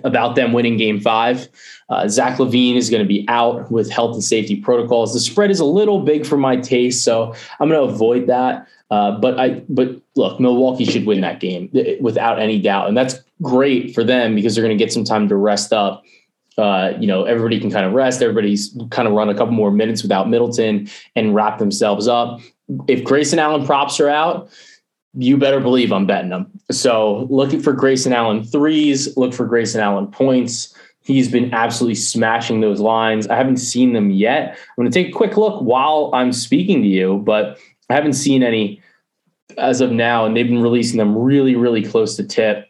about 0.06 0.36
them 0.36 0.54
winning 0.54 0.78
game 0.78 1.02
five. 1.02 1.50
Uh, 1.90 2.08
Zach 2.08 2.38
LaVine 2.38 2.78
is 2.78 2.90
going 2.90 3.02
to 3.02 3.08
be 3.08 3.26
out 3.28 3.70
with 3.70 3.90
health 3.92 4.14
and 4.14 4.24
safety 4.24 4.56
protocols. 4.56 5.14
The 5.14 5.20
spread 5.20 5.52
is 5.52 5.60
a 5.60 5.66
little 5.66 6.00
big 6.00 6.26
for 6.26 6.38
my 6.38 6.56
taste, 6.56 7.04
so 7.04 7.36
I'm 7.60 7.68
going 7.68 7.86
to 7.86 7.94
avoid 7.94 8.28
that. 8.28 8.68
Uh, 8.90 9.20
but 9.20 9.40
I, 9.40 9.62
but 9.68 10.01
look, 10.16 10.40
Milwaukee 10.40 10.86
should 10.86 11.06
win 11.06 11.22
that 11.22 11.40
game 11.40 11.70
without 12.02 12.40
any 12.40 12.62
doubt, 12.62 12.88
and 12.88 12.98
that's 12.98 13.16
great 13.42 13.94
for 13.94 14.04
them 14.04 14.36
because 14.36 14.56
they're 14.56 14.64
going 14.64 14.78
to 14.78 14.84
get 14.84 14.94
some 14.94 15.04
time 15.04 15.28
to 15.30 15.36
rest 15.36 15.74
up. 15.74 16.04
Uh, 16.58 16.94
you 17.00 17.08
know, 17.08 17.24
everybody 17.24 17.60
can 17.60 17.72
kind 17.72 17.86
of 17.86 17.94
rest. 17.94 18.22
Everybody's 18.22 18.76
kind 18.90 19.08
of 19.08 19.14
run 19.14 19.30
a 19.30 19.34
couple 19.34 19.54
more 19.54 19.72
minutes 19.72 20.04
without 20.04 20.30
Middleton 20.30 20.90
and 21.16 21.34
wrap 21.34 21.60
themselves 21.60 22.08
up. 22.08 22.42
If 22.88 23.04
Grayson 23.04 23.40
Allen 23.40 23.66
props 23.66 24.00
are 24.00 24.10
out, 24.10 24.50
you 25.14 25.38
better 25.38 25.60
believe 25.60 25.92
I'm 25.92 26.06
betting 26.06 26.30
them. 26.30 26.52
So 26.72 27.28
looking 27.30 27.62
for 27.62 27.74
Grayson 27.74 28.14
Allen 28.14 28.44
threes, 28.44 29.16
look 29.18 29.34
for 29.34 29.46
Grayson 29.46 29.82
Allen 29.82 30.08
points. 30.08 30.76
He's 31.04 31.32
been 31.32 31.54
absolutely 31.54 31.96
smashing 31.96 32.62
those 32.62 32.80
lines. 32.80 33.28
I 33.28 33.36
haven't 33.36 33.58
seen 33.58 33.94
them 33.94 34.12
yet. 34.12 34.52
I'm 34.52 34.58
going 34.78 34.92
to 34.92 34.94
take 34.94 35.10
a 35.10 35.18
quick 35.18 35.36
look 35.36 35.62
while 35.62 36.12
I'm 36.14 36.32
speaking 36.32 36.82
to 36.84 36.88
you, 36.88 37.18
but 37.26 37.58
I 37.90 37.96
haven't 37.96 38.14
seen 38.14 38.44
any 38.44 38.82
as 39.58 39.82
of 39.82 39.92
now, 39.92 40.26
and 40.26 40.36
they've 40.36 40.48
been 40.48 40.62
releasing 40.62 40.98
them 40.98 41.18
really, 41.18 41.56
really 41.56 41.84
close 41.84 42.16
to 42.18 42.24
tip. 42.24 42.68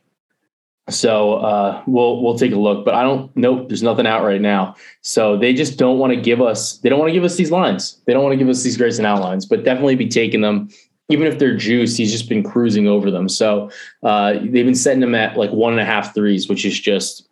So 0.90 1.36
uh, 1.36 1.84
we'll 1.88 2.22
we'll 2.22 2.38
take 2.38 2.52
a 2.52 2.58
look, 2.58 2.84
but 2.84 2.94
I 2.96 3.04
don't. 3.04 3.36
Nope, 3.38 3.70
there's 3.70 3.84
nothing 3.84 4.08
out 4.08 4.24
right 4.24 4.42
now. 4.42 4.76
So 5.02 5.38
they 5.38 5.54
just 5.54 5.78
don't 5.78 6.00
want 6.00 6.14
to 6.14 6.20
give 6.20 6.42
us. 6.42 6.78
They 6.80 6.90
don't 6.90 7.00
want 7.00 7.10
to 7.10 7.14
give 7.14 7.24
us 7.24 7.36
these 7.36 7.52
lines. 7.52 8.02
They 8.06 8.14
don't 8.14 8.24
want 8.24 8.34
to 8.34 8.38
give 8.38 8.50
us 8.50 8.64
these 8.64 8.78
Grayson 8.78 9.06
Allen 9.06 9.22
lines, 9.22 9.46
but 9.46 9.64
definitely 9.64 9.96
be 9.96 10.10
taking 10.10 10.42
them. 10.42 10.70
Even 11.10 11.28
if 11.28 11.40
they're 11.40 11.58
juiced, 11.58 11.98
he's 11.98 12.12
just 12.12 12.30
been 12.30 12.42
cruising 12.42 12.88
over 12.88 13.12
them. 13.12 13.28
So 13.28 13.70
uh, 14.02 14.34
they've 14.34 14.66
been 14.66 14.76
setting 14.76 15.04
him 15.04 15.14
at 15.14 15.38
like 15.38 15.52
one 15.52 15.74
and 15.74 15.82
a 15.82 15.86
half 15.86 16.16
threes, 16.16 16.48
which 16.48 16.66
is 16.66 16.80
just 16.80 17.28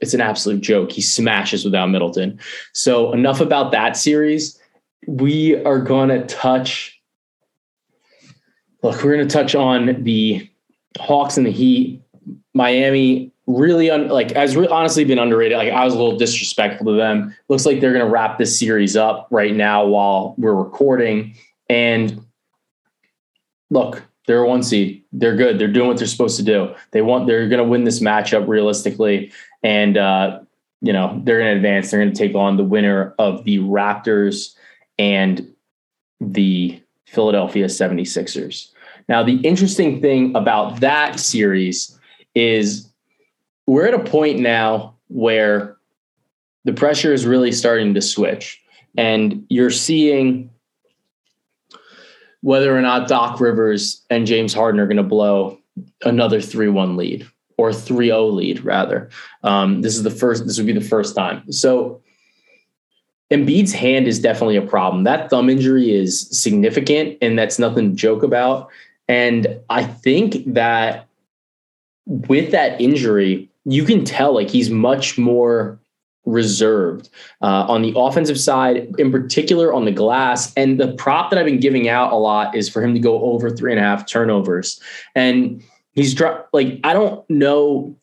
it's 0.00 0.14
an 0.14 0.20
absolute 0.20 0.60
joke. 0.60 0.92
He 0.92 1.00
smashes 1.00 1.64
without 1.64 1.86
Middleton. 1.86 2.38
So 2.72 3.12
enough 3.12 3.40
about 3.40 3.72
that 3.72 3.96
series. 3.96 4.58
We 5.06 5.62
are 5.64 5.80
to 6.08 6.26
touch 6.26 7.00
Look, 8.82 9.02
we're 9.02 9.14
going 9.14 9.26
to 9.26 9.32
touch 9.32 9.54
on 9.54 10.02
the 10.02 10.48
Hawks 10.98 11.36
and 11.36 11.46
the 11.46 11.52
Heat. 11.52 12.02
Miami 12.54 13.32
really 13.46 13.90
un, 13.90 14.08
like 14.08 14.32
has 14.32 14.56
re- 14.56 14.68
honestly 14.68 15.04
been 15.04 15.18
underrated. 15.18 15.58
Like 15.58 15.72
I 15.72 15.84
was 15.84 15.94
a 15.94 15.98
little 15.98 16.18
disrespectful 16.18 16.86
to 16.86 16.96
them. 16.96 17.34
Looks 17.48 17.66
like 17.66 17.80
they're 17.80 17.92
going 17.92 18.04
to 18.04 18.10
wrap 18.10 18.38
this 18.38 18.58
series 18.58 18.96
up 18.96 19.28
right 19.30 19.54
now 19.54 19.84
while 19.86 20.34
we're 20.38 20.54
recording. 20.54 21.34
And 21.68 22.24
look, 23.70 24.02
they're 24.26 24.42
a 24.42 24.48
one 24.48 24.62
seed. 24.62 25.04
They're 25.12 25.36
good. 25.36 25.58
They're 25.58 25.68
doing 25.68 25.88
what 25.88 25.98
they're 25.98 26.06
supposed 26.06 26.36
to 26.38 26.44
do. 26.44 26.74
They 26.90 27.02
want. 27.02 27.26
They're 27.26 27.48
going 27.48 27.62
to 27.62 27.68
win 27.68 27.84
this 27.84 28.00
matchup 28.00 28.46
realistically, 28.46 29.32
and 29.62 29.96
uh, 29.96 30.40
you 30.80 30.92
know 30.92 31.20
they're 31.24 31.38
going 31.38 31.52
to 31.52 31.56
advance. 31.56 31.90
They're 31.90 32.00
going 32.00 32.12
to 32.12 32.18
take 32.18 32.34
on 32.34 32.56
the 32.56 32.64
winner 32.64 33.14
of 33.18 33.44
the 33.44 33.58
Raptors 33.58 34.54
and 34.98 35.54
the 36.20 36.81
Philadelphia 37.12 37.66
76ers. 37.66 38.70
Now, 39.08 39.22
the 39.22 39.36
interesting 39.38 40.00
thing 40.00 40.34
about 40.34 40.80
that 40.80 41.20
series 41.20 41.98
is 42.34 42.90
we're 43.66 43.86
at 43.86 43.94
a 43.94 44.02
point 44.02 44.40
now 44.40 44.96
where 45.08 45.76
the 46.64 46.72
pressure 46.72 47.12
is 47.12 47.26
really 47.26 47.52
starting 47.52 47.94
to 47.94 48.00
switch, 48.00 48.62
and 48.96 49.44
you're 49.48 49.70
seeing 49.70 50.50
whether 52.40 52.76
or 52.76 52.80
not 52.80 53.08
Doc 53.08 53.40
Rivers 53.40 54.04
and 54.10 54.26
James 54.26 54.54
Harden 54.54 54.80
are 54.80 54.86
going 54.86 54.96
to 54.96 55.02
blow 55.02 55.58
another 56.04 56.40
3 56.40 56.68
1 56.68 56.96
lead 56.96 57.26
or 57.58 57.72
3 57.72 58.06
0 58.06 58.26
lead, 58.28 58.64
rather. 58.64 59.10
Um, 59.42 59.82
this 59.82 59.96
is 59.96 60.02
the 60.02 60.10
first, 60.10 60.46
this 60.46 60.56
would 60.56 60.66
be 60.66 60.72
the 60.72 60.80
first 60.80 61.14
time. 61.14 61.50
So, 61.52 62.00
Embiid's 63.32 63.72
hand 63.72 64.06
is 64.06 64.20
definitely 64.20 64.56
a 64.56 64.62
problem. 64.62 65.04
That 65.04 65.30
thumb 65.30 65.48
injury 65.48 65.90
is 65.90 66.28
significant, 66.30 67.16
and 67.22 67.38
that's 67.38 67.58
nothing 67.58 67.90
to 67.90 67.96
joke 67.96 68.22
about. 68.22 68.68
And 69.08 69.58
I 69.70 69.84
think 69.84 70.44
that 70.54 71.08
with 72.06 72.52
that 72.52 72.80
injury, 72.80 73.50
you 73.64 73.84
can 73.84 74.04
tell 74.04 74.34
like 74.34 74.50
he's 74.50 74.70
much 74.70 75.18
more 75.18 75.80
reserved 76.24 77.08
uh, 77.40 77.66
on 77.68 77.82
the 77.82 77.92
offensive 77.96 78.38
side, 78.38 78.94
in 78.98 79.10
particular 79.10 79.72
on 79.72 79.86
the 79.86 79.92
glass. 79.92 80.52
And 80.54 80.78
the 80.78 80.92
prop 80.94 81.30
that 81.30 81.38
I've 81.38 81.46
been 81.46 81.60
giving 81.60 81.88
out 81.88 82.12
a 82.12 82.16
lot 82.16 82.54
is 82.54 82.68
for 82.68 82.82
him 82.82 82.94
to 82.94 83.00
go 83.00 83.20
over 83.22 83.50
three 83.50 83.72
and 83.72 83.80
a 83.80 83.82
half 83.82 84.06
turnovers. 84.06 84.80
And 85.14 85.62
he's 85.92 86.14
dropped 86.14 86.52
like 86.52 86.78
I 86.84 86.92
don't 86.92 87.28
know 87.30 87.96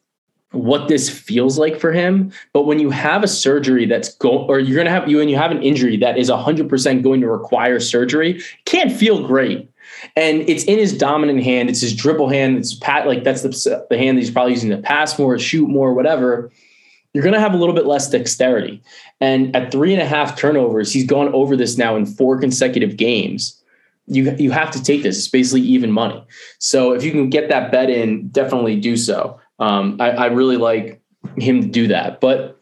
what 0.52 0.88
this 0.88 1.10
feels 1.10 1.60
like 1.60 1.80
for 1.80 1.92
him. 1.92 2.32
But 2.54 2.64
when 2.64 2.80
you 2.80 2.90
have 2.90 3.24
a 3.24 3.28
surgery 3.28 3.86
that's 3.86 4.14
go 4.16 4.46
or 4.48 4.60
you're 4.60 4.78
gonna 4.78 4.90
have 4.90 5.08
you 5.08 5.20
and 5.20 5.30
you 5.30 5.38
have 5.38 5.52
an 5.52 5.62
injury 5.62 5.98
that 5.98 6.18
is 6.18 6.30
hundred 6.30 6.70
percent 6.70 7.04
going 7.04 7.22
to 7.22 7.28
require 7.28 7.80
surgery, 7.80 8.42
can't 8.66 8.92
feel 8.92 9.26
great. 9.26 9.70
And 10.16 10.42
it's 10.50 10.64
in 10.64 10.80
his 10.80 10.98
dominant 10.98 11.44
hand. 11.44 11.70
It's 11.70 11.82
his 11.82 11.96
dribble 11.96 12.30
hand. 12.30 12.58
It's 12.58 12.74
pat 12.76 13.08
like 13.08 13.24
that's 13.24 13.42
the, 13.42 13.86
the 13.90 13.98
hand 13.98 14.18
that 14.18 14.22
he's 14.22 14.32
probably 14.32 14.54
using 14.54 14.70
to 14.70 14.78
pass 14.78 15.20
more, 15.20 15.38
shoot 15.38 15.68
more, 15.68 15.94
whatever. 15.94 16.52
You're 17.14 17.24
to 17.24 17.40
have 17.40 17.54
a 17.54 17.58
little 17.58 17.74
bit 17.74 17.88
less 17.88 18.10
dexterity. 18.10 18.82
And 19.20 19.56
at 19.56 19.72
three 19.72 19.94
and 19.94 20.02
a 20.02 20.06
half 20.06 20.38
turnovers, 20.38 20.94
he's 20.94 21.06
gone 21.06 21.34
over 21.34 21.56
this 21.56 21.78
now 21.78 21.96
in 21.96 22.06
four 22.06 22.40
consecutive 22.40 22.98
games. 22.98 23.56
You 24.08 24.36
you 24.40 24.52
have 24.52 24.72
to 24.72 24.82
take 24.82 25.04
this. 25.04 25.18
It's 25.18 25.28
basically 25.28 25.62
even 25.62 25.92
money. 25.92 26.24
So 26.58 26.94
if 26.94 27.04
you 27.04 27.12
can 27.12 27.30
get 27.30 27.50
that 27.50 27.72
bet 27.72 27.90
in, 27.90 28.30
definitely 28.30 28.80
do 28.80 28.96
so. 28.98 29.38
Um, 29.60 29.98
I, 30.00 30.12
I 30.12 30.26
really 30.28 30.58
like 30.58 31.02
him 31.38 31.62
to 31.62 31.67
do 31.67 31.88
that. 31.88 32.22
But 32.22 32.60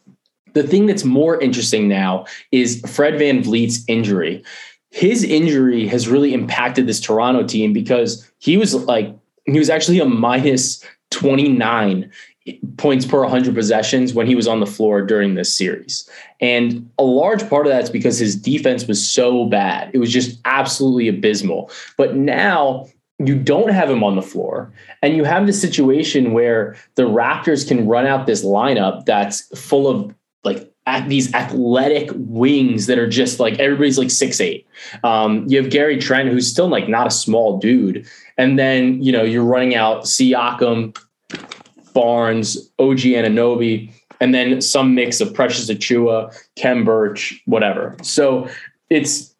the 0.54 0.62
thing 0.62 0.86
that's 0.86 1.04
more 1.04 1.40
interesting 1.40 1.88
now 1.88 2.26
is 2.52 2.80
Fred 2.86 3.14
VanVleet's 3.14 3.84
injury. 3.88 4.42
His 4.90 5.22
injury 5.22 5.86
has 5.86 6.08
really 6.08 6.32
impacted 6.32 6.86
this 6.86 7.00
Toronto 7.00 7.46
team 7.46 7.72
because 7.72 8.30
he 8.38 8.56
was 8.56 8.74
like, 8.74 9.14
he 9.44 9.58
was 9.58 9.70
actually 9.70 10.00
a 10.00 10.04
minus 10.04 10.84
29 11.10 12.10
points 12.76 13.04
per 13.04 13.20
100 13.20 13.54
possessions 13.54 14.14
when 14.14 14.26
he 14.26 14.34
was 14.34 14.48
on 14.48 14.60
the 14.60 14.66
floor 14.66 15.02
during 15.02 15.34
this 15.34 15.54
series. 15.54 16.08
And 16.40 16.88
a 16.98 17.02
large 17.02 17.48
part 17.48 17.66
of 17.66 17.72
that's 17.72 17.90
because 17.90 18.18
his 18.18 18.36
defense 18.36 18.86
was 18.86 19.06
so 19.06 19.46
bad. 19.46 19.90
It 19.92 19.98
was 19.98 20.12
just 20.12 20.40
absolutely 20.44 21.08
abysmal. 21.08 21.70
But 21.96 22.16
now 22.16 22.86
you 23.18 23.36
don't 23.36 23.70
have 23.70 23.90
him 23.90 24.04
on 24.04 24.16
the 24.16 24.22
floor 24.22 24.72
and 25.02 25.16
you 25.16 25.24
have 25.24 25.46
this 25.46 25.60
situation 25.60 26.32
where 26.32 26.76
the 26.94 27.02
Raptors 27.02 27.66
can 27.66 27.86
run 27.88 28.06
out 28.06 28.26
this 28.26 28.44
lineup 28.44 29.04
that's 29.06 29.42
full 29.58 29.88
of 29.88 30.14
like 30.44 30.72
at 30.86 31.08
these 31.08 31.34
athletic 31.34 32.10
wings 32.14 32.86
that 32.86 32.98
are 32.98 33.08
just 33.08 33.40
like 33.40 33.58
everybody's 33.58 33.98
like 33.98 34.10
six 34.10 34.40
eight. 34.40 34.66
Um, 35.04 35.44
you 35.48 35.60
have 35.60 35.70
Gary 35.70 35.98
Trent, 35.98 36.30
who's 36.30 36.48
still 36.48 36.68
like 36.68 36.88
not 36.88 37.06
a 37.06 37.10
small 37.10 37.58
dude, 37.58 38.06
and 38.38 38.58
then 38.58 39.02
you 39.02 39.12
know 39.12 39.22
you're 39.22 39.44
running 39.44 39.74
out 39.74 40.04
Siakam, 40.04 40.96
Barnes, 41.92 42.70
OG 42.78 42.98
Anunoby, 42.98 43.92
and 44.20 44.32
then 44.32 44.60
some 44.60 44.94
mix 44.94 45.20
of 45.20 45.34
Precious 45.34 45.68
Achiuwa, 45.68 46.34
Khem 46.56 46.84
Birch, 46.84 47.42
whatever. 47.46 47.96
So 48.02 48.48
it's 48.88 49.34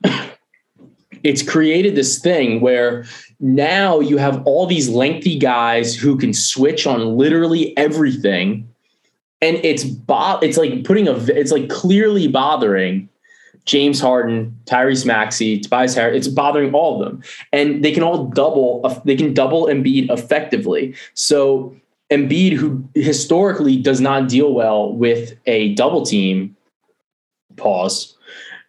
it's 1.24 1.42
created 1.42 1.94
this 1.94 2.18
thing 2.18 2.60
where 2.60 3.04
now 3.40 4.00
you 4.00 4.16
have 4.16 4.42
all 4.44 4.66
these 4.66 4.88
lengthy 4.88 5.38
guys 5.38 5.94
who 5.94 6.16
can 6.16 6.32
switch 6.32 6.86
on 6.86 7.16
literally 7.16 7.76
everything 7.76 8.68
and 9.40 9.56
it's 9.62 9.84
bo- 9.84 10.38
it's 10.40 10.56
like 10.56 10.84
putting 10.84 11.08
a 11.08 11.14
it's 11.26 11.52
like 11.52 11.68
clearly 11.68 12.28
bothering 12.28 13.08
James 13.64 14.00
Harden, 14.00 14.58
Tyrese 14.64 15.04
Maxey, 15.04 15.60
Tobias 15.60 15.94
Harris. 15.94 16.26
It's 16.26 16.34
bothering 16.34 16.72
all 16.74 17.00
of 17.00 17.06
them, 17.06 17.22
and 17.52 17.84
they 17.84 17.92
can 17.92 18.02
all 18.02 18.24
double. 18.26 18.80
They 19.04 19.14
can 19.14 19.34
double 19.34 19.66
Embiid 19.66 20.10
effectively. 20.10 20.94
So 21.14 21.76
Embiid, 22.10 22.54
who 22.54 22.82
historically 22.94 23.76
does 23.76 24.00
not 24.00 24.28
deal 24.28 24.54
well 24.54 24.92
with 24.94 25.34
a 25.46 25.74
double 25.74 26.04
team, 26.04 26.56
pause, 27.56 28.16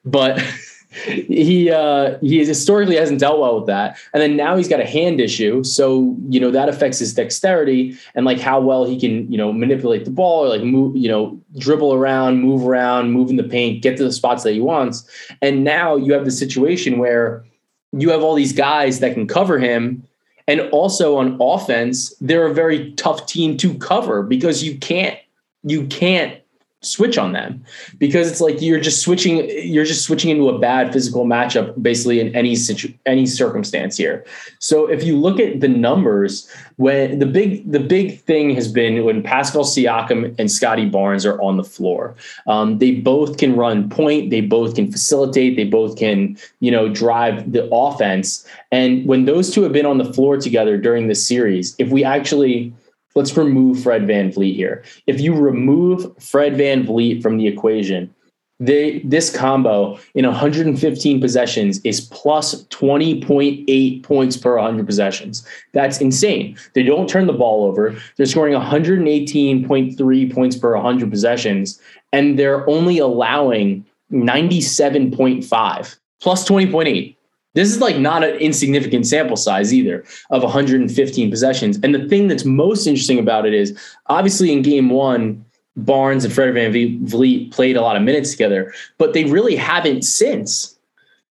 but 0.03 0.43
he 0.91 1.69
uh, 1.69 2.17
he 2.19 2.43
historically 2.43 2.95
hasn't 2.95 3.19
dealt 3.19 3.39
well 3.39 3.59
with 3.59 3.67
that, 3.67 3.97
and 4.13 4.21
then 4.21 4.35
now 4.35 4.57
he's 4.57 4.67
got 4.67 4.79
a 4.79 4.85
hand 4.85 5.21
issue. 5.21 5.63
So 5.63 6.15
you 6.29 6.39
know 6.39 6.49
that 6.49 6.67
affects 6.67 6.97
his 6.97 7.13
dexterity 7.13 7.95
and 8.15 8.25
like 8.25 8.39
how 8.39 8.59
well 8.59 8.85
he 8.85 8.99
can 8.99 9.31
you 9.31 9.37
know 9.37 9.53
manipulate 9.53 10.05
the 10.05 10.11
ball 10.11 10.45
or 10.45 10.49
like 10.49 10.63
move 10.63 10.95
you 10.95 11.07
know 11.07 11.39
dribble 11.59 11.93
around, 11.93 12.41
move 12.41 12.65
around, 12.65 13.11
move 13.11 13.29
in 13.29 13.35
the 13.35 13.43
paint, 13.43 13.83
get 13.83 13.97
to 13.97 14.03
the 14.03 14.11
spots 14.11 14.43
that 14.43 14.53
he 14.53 14.61
wants. 14.61 15.07
And 15.43 15.63
now 15.63 15.95
you 15.95 16.11
have 16.13 16.25
the 16.25 16.31
situation 16.31 16.97
where 16.97 17.45
you 17.91 18.09
have 18.09 18.23
all 18.23 18.33
these 18.33 18.53
guys 18.53 18.99
that 18.99 19.13
can 19.13 19.27
cover 19.27 19.59
him. 19.59 20.03
And 20.47 20.61
also 20.71 21.17
on 21.17 21.37
offense, 21.39 22.15
they're 22.19 22.47
a 22.47 22.53
very 22.53 22.93
tough 22.93 23.27
team 23.27 23.57
to 23.57 23.75
cover 23.75 24.23
because 24.23 24.63
you 24.63 24.77
can't 24.79 25.19
you 25.63 25.85
can't 25.87 26.41
switch 26.81 27.17
on 27.17 27.33
them 27.33 27.61
because 27.97 28.31
it's 28.31 28.39
like 28.39 28.61
you're 28.61 28.79
just 28.79 29.01
switching 29.01 29.49
you're 29.67 29.83
just 29.83 30.05
switching 30.05 30.29
into 30.29 30.47
a 30.47 30.57
bad 30.57 30.93
physical 30.93 31.25
matchup 31.25 31.81
basically 31.83 32.21
in 32.21 32.33
any 32.33 32.55
situ- 32.55 32.93
any 33.05 33.25
circumstance 33.25 33.97
here. 33.97 34.25
So 34.59 34.89
if 34.89 35.03
you 35.03 35.17
look 35.17 35.41
at 35.41 35.59
the 35.59 35.67
numbers 35.67 36.49
when 36.77 37.19
the 37.19 37.25
big 37.25 37.69
the 37.69 37.81
big 37.81 38.21
thing 38.21 38.55
has 38.55 38.71
been 38.71 39.03
when 39.03 39.21
Pascal 39.21 39.65
Siakam 39.65 40.33
and 40.39 40.49
Scottie 40.49 40.87
Barnes 40.87 41.25
are 41.25 41.39
on 41.41 41.57
the 41.57 41.63
floor. 41.65 42.15
Um, 42.47 42.77
they 42.77 42.91
both 42.91 43.37
can 43.37 43.57
run 43.57 43.89
point 43.89 44.29
they 44.29 44.41
both 44.41 44.75
can 44.75 44.89
facilitate 44.89 45.57
they 45.57 45.65
both 45.65 45.97
can 45.97 46.37
you 46.61 46.71
know 46.71 46.87
drive 46.87 47.51
the 47.51 47.69
offense. 47.73 48.47
And 48.71 49.05
when 49.05 49.25
those 49.25 49.51
two 49.51 49.63
have 49.63 49.73
been 49.73 49.85
on 49.85 49.97
the 49.97 50.13
floor 50.13 50.37
together 50.37 50.77
during 50.77 51.09
the 51.09 51.15
series 51.15 51.75
if 51.77 51.89
we 51.89 52.05
actually 52.05 52.73
let's 53.19 53.35
remove 53.35 53.83
Fred 53.83 54.07
Van 54.07 54.31
VanVleet 54.31 54.55
here. 54.55 54.81
If 55.05 55.19
you 55.19 55.35
remove 55.35 56.09
Fred 56.23 56.55
Van 56.55 56.85
VanVleet 56.85 57.21
from 57.21 57.35
the 57.37 57.47
equation, 57.47 58.15
they 58.61 58.99
this 58.99 59.29
combo 59.35 59.99
in 60.15 60.25
115 60.25 61.19
possessions 61.19 61.81
is 61.83 61.99
plus 61.99 62.63
20.8 62.65 64.03
points 64.03 64.37
per 64.37 64.55
100 64.55 64.85
possessions. 64.85 65.45
That's 65.73 65.99
insane. 65.99 66.57
They 66.75 66.83
don't 66.83 67.09
turn 67.09 67.27
the 67.27 67.33
ball 67.33 67.65
over. 67.65 67.93
They're 68.15 68.25
scoring 68.25 68.53
118.3 68.53 70.33
points 70.33 70.55
per 70.57 70.75
100 70.75 71.09
possessions, 71.09 71.79
and 72.13 72.39
they're 72.39 72.69
only 72.69 72.99
allowing 72.99 73.85
97.5 74.13 75.97
plus 76.21 76.47
20.8. 76.47 77.15
This 77.55 77.69
is 77.69 77.81
like 77.81 77.97
not 77.97 78.23
an 78.23 78.35
insignificant 78.35 79.07
sample 79.07 79.35
size 79.35 79.73
either 79.73 80.03
of 80.29 80.43
115 80.43 81.29
possessions. 81.29 81.79
And 81.81 81.95
the 81.95 82.07
thing 82.07 82.27
that's 82.27 82.45
most 82.45 82.85
interesting 82.85 83.19
about 83.19 83.45
it 83.45 83.53
is 83.53 83.77
obviously 84.07 84.53
in 84.53 84.61
game 84.61 84.89
one, 84.89 85.43
Barnes 85.75 86.25
and 86.25 86.33
Fred 86.33 86.53
VanVleet 86.53 87.51
played 87.51 87.75
a 87.75 87.81
lot 87.81 87.95
of 87.95 88.03
minutes 88.03 88.31
together, 88.31 88.73
but 88.97 89.13
they 89.13 89.25
really 89.25 89.55
haven't 89.55 90.03
since 90.03 90.77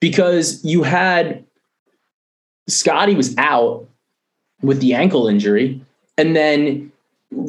because 0.01 0.63
you 0.65 0.83
had 0.83 1.45
Scottie 2.69 3.15
was 3.15 3.37
out 3.39 3.87
with 4.63 4.81
the 4.81 4.95
ankle 4.95 5.29
injury, 5.29 5.81
and 6.17 6.37
then 6.37 6.93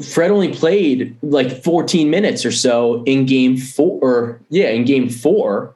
Fred 0.03 0.31
only 0.31 0.53
played 0.53 1.15
like 1.21 1.63
14 1.63 2.09
minutes 2.09 2.45
or 2.45 2.51
so 2.51 3.03
in 3.03 3.25
game 3.25 3.57
four, 3.57 3.99
or 4.01 4.41
yeah, 4.49 4.69
in 4.69 4.85
game 4.85 5.09
four. 5.09 5.75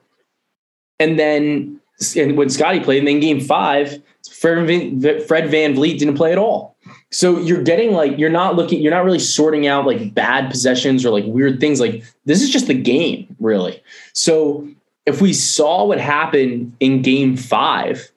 And 0.98 1.18
then 1.18 1.77
and 2.16 2.36
when 2.36 2.48
Scottie 2.48 2.80
played, 2.80 2.98
and 2.98 3.08
then 3.08 3.20
game 3.20 3.40
five, 3.40 4.00
Fred 4.30 4.66
VanVleet 4.66 5.98
didn't 5.98 6.16
play 6.16 6.32
at 6.32 6.38
all. 6.38 6.76
So 7.10 7.38
you're 7.38 7.62
getting 7.62 7.92
like 7.92 8.18
you're 8.18 8.30
not 8.30 8.54
looking, 8.56 8.80
you're 8.80 8.92
not 8.92 9.04
really 9.04 9.18
sorting 9.18 9.66
out 9.66 9.86
like 9.86 10.14
bad 10.14 10.50
possessions 10.50 11.04
or 11.04 11.10
like 11.10 11.24
weird 11.26 11.60
things. 11.60 11.80
Like 11.80 12.04
this 12.24 12.42
is 12.42 12.50
just 12.50 12.66
the 12.66 12.74
game, 12.74 13.34
really. 13.40 13.82
So 14.12 14.68
if 15.06 15.20
we 15.20 15.32
saw 15.32 15.84
what 15.84 15.98
happened 16.00 16.74
in 16.80 17.02
game 17.02 17.36
five, 17.36 18.10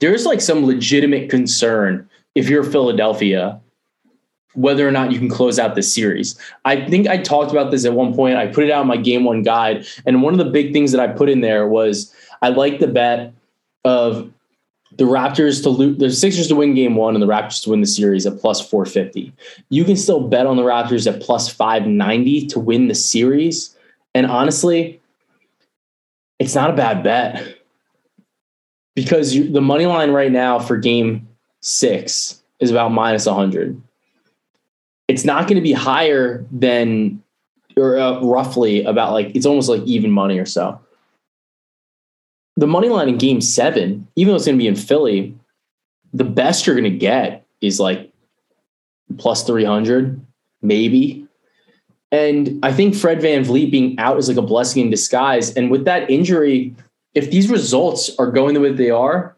there's 0.00 0.26
like 0.26 0.40
some 0.40 0.64
legitimate 0.64 1.28
concern 1.28 2.08
if 2.34 2.48
you're 2.48 2.64
Philadelphia 2.64 3.60
whether 4.54 4.86
or 4.86 4.90
not 4.90 5.12
you 5.12 5.18
can 5.18 5.28
close 5.28 5.58
out 5.58 5.74
this 5.74 5.92
series. 5.92 6.38
I 6.64 6.88
think 6.88 7.06
I 7.06 7.18
talked 7.18 7.50
about 7.50 7.70
this 7.70 7.84
at 7.84 7.92
one 7.92 8.14
point. 8.14 8.36
I 8.36 8.46
put 8.46 8.64
it 8.64 8.70
out 8.70 8.82
in 8.82 8.88
my 8.88 8.96
game 8.96 9.24
one 9.24 9.42
guide. 9.42 9.86
And 10.06 10.22
one 10.22 10.34
of 10.34 10.38
the 10.38 10.50
big 10.50 10.72
things 10.72 10.92
that 10.92 11.00
I 11.00 11.12
put 11.12 11.28
in 11.28 11.40
there 11.40 11.68
was 11.68 12.14
I 12.42 12.48
like 12.48 12.80
the 12.80 12.88
bet 12.88 13.32
of 13.84 14.30
the 14.96 15.04
Raptors 15.04 15.62
to 15.62 15.70
lose, 15.70 15.98
the 15.98 16.10
Sixers 16.10 16.48
to 16.48 16.56
win 16.56 16.74
game 16.74 16.96
one 16.96 17.14
and 17.14 17.22
the 17.22 17.26
Raptors 17.26 17.62
to 17.64 17.70
win 17.70 17.80
the 17.80 17.86
series 17.86 18.26
at 18.26 18.38
plus 18.38 18.60
450. 18.60 19.32
You 19.68 19.84
can 19.84 19.96
still 19.96 20.26
bet 20.26 20.46
on 20.46 20.56
the 20.56 20.64
Raptors 20.64 21.12
at 21.12 21.22
plus 21.22 21.48
590 21.48 22.46
to 22.48 22.58
win 22.58 22.88
the 22.88 22.94
series. 22.94 23.76
And 24.14 24.26
honestly, 24.26 25.00
it's 26.40 26.54
not 26.54 26.70
a 26.70 26.74
bad 26.74 27.04
bet 27.04 27.56
because 28.96 29.34
you, 29.34 29.50
the 29.50 29.60
money 29.60 29.86
line 29.86 30.10
right 30.10 30.32
now 30.32 30.58
for 30.58 30.76
game 30.76 31.28
six 31.60 32.42
is 32.58 32.70
about 32.70 32.90
minus 32.90 33.26
100. 33.26 33.80
It's 35.10 35.24
not 35.24 35.48
going 35.48 35.56
to 35.56 35.62
be 35.62 35.72
higher 35.72 36.44
than, 36.52 37.22
or 37.76 37.98
uh, 37.98 38.20
roughly 38.20 38.84
about 38.84 39.12
like, 39.12 39.34
it's 39.34 39.46
almost 39.46 39.68
like 39.68 39.82
even 39.82 40.10
money 40.10 40.38
or 40.38 40.46
so 40.46 40.80
the 42.60 42.66
money 42.66 42.90
line 42.90 43.08
in 43.08 43.16
game 43.16 43.40
seven, 43.40 44.06
even 44.16 44.30
though 44.30 44.36
it's 44.36 44.44
going 44.44 44.58
to 44.58 44.62
be 44.62 44.68
in 44.68 44.76
Philly, 44.76 45.34
the 46.12 46.24
best 46.24 46.66
you're 46.66 46.76
going 46.76 46.92
to 46.92 46.98
get 46.98 47.46
is 47.62 47.80
like 47.80 48.12
plus 49.16 49.44
300, 49.44 50.20
maybe. 50.60 51.26
And 52.12 52.58
I 52.62 52.72
think 52.72 52.94
Fred 52.94 53.20
VanVleet 53.20 53.70
being 53.70 53.98
out 53.98 54.18
is 54.18 54.28
like 54.28 54.36
a 54.36 54.42
blessing 54.42 54.82
in 54.82 54.90
disguise. 54.90 55.54
And 55.54 55.70
with 55.70 55.86
that 55.86 56.10
injury, 56.10 56.74
if 57.14 57.30
these 57.30 57.48
results 57.48 58.10
are 58.18 58.30
going 58.30 58.52
the 58.52 58.60
way 58.60 58.72
they 58.72 58.90
are, 58.90 59.36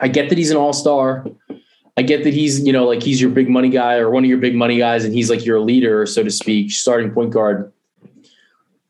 I 0.00 0.06
get 0.06 0.28
that 0.28 0.38
he's 0.38 0.52
an 0.52 0.56
all 0.56 0.72
star. 0.72 1.26
I 1.96 2.02
get 2.02 2.24
that 2.24 2.34
he's, 2.34 2.60
you 2.66 2.72
know, 2.72 2.86
like 2.86 3.02
he's 3.02 3.20
your 3.20 3.30
big 3.30 3.48
money 3.48 3.70
guy 3.70 3.96
or 3.96 4.10
one 4.10 4.24
of 4.24 4.28
your 4.28 4.38
big 4.38 4.54
money 4.54 4.78
guys, 4.78 5.04
and 5.04 5.14
he's 5.14 5.30
like 5.30 5.44
your 5.44 5.60
leader, 5.60 6.06
so 6.06 6.24
to 6.24 6.30
speak, 6.30 6.72
starting 6.72 7.10
point 7.10 7.30
guard. 7.30 7.72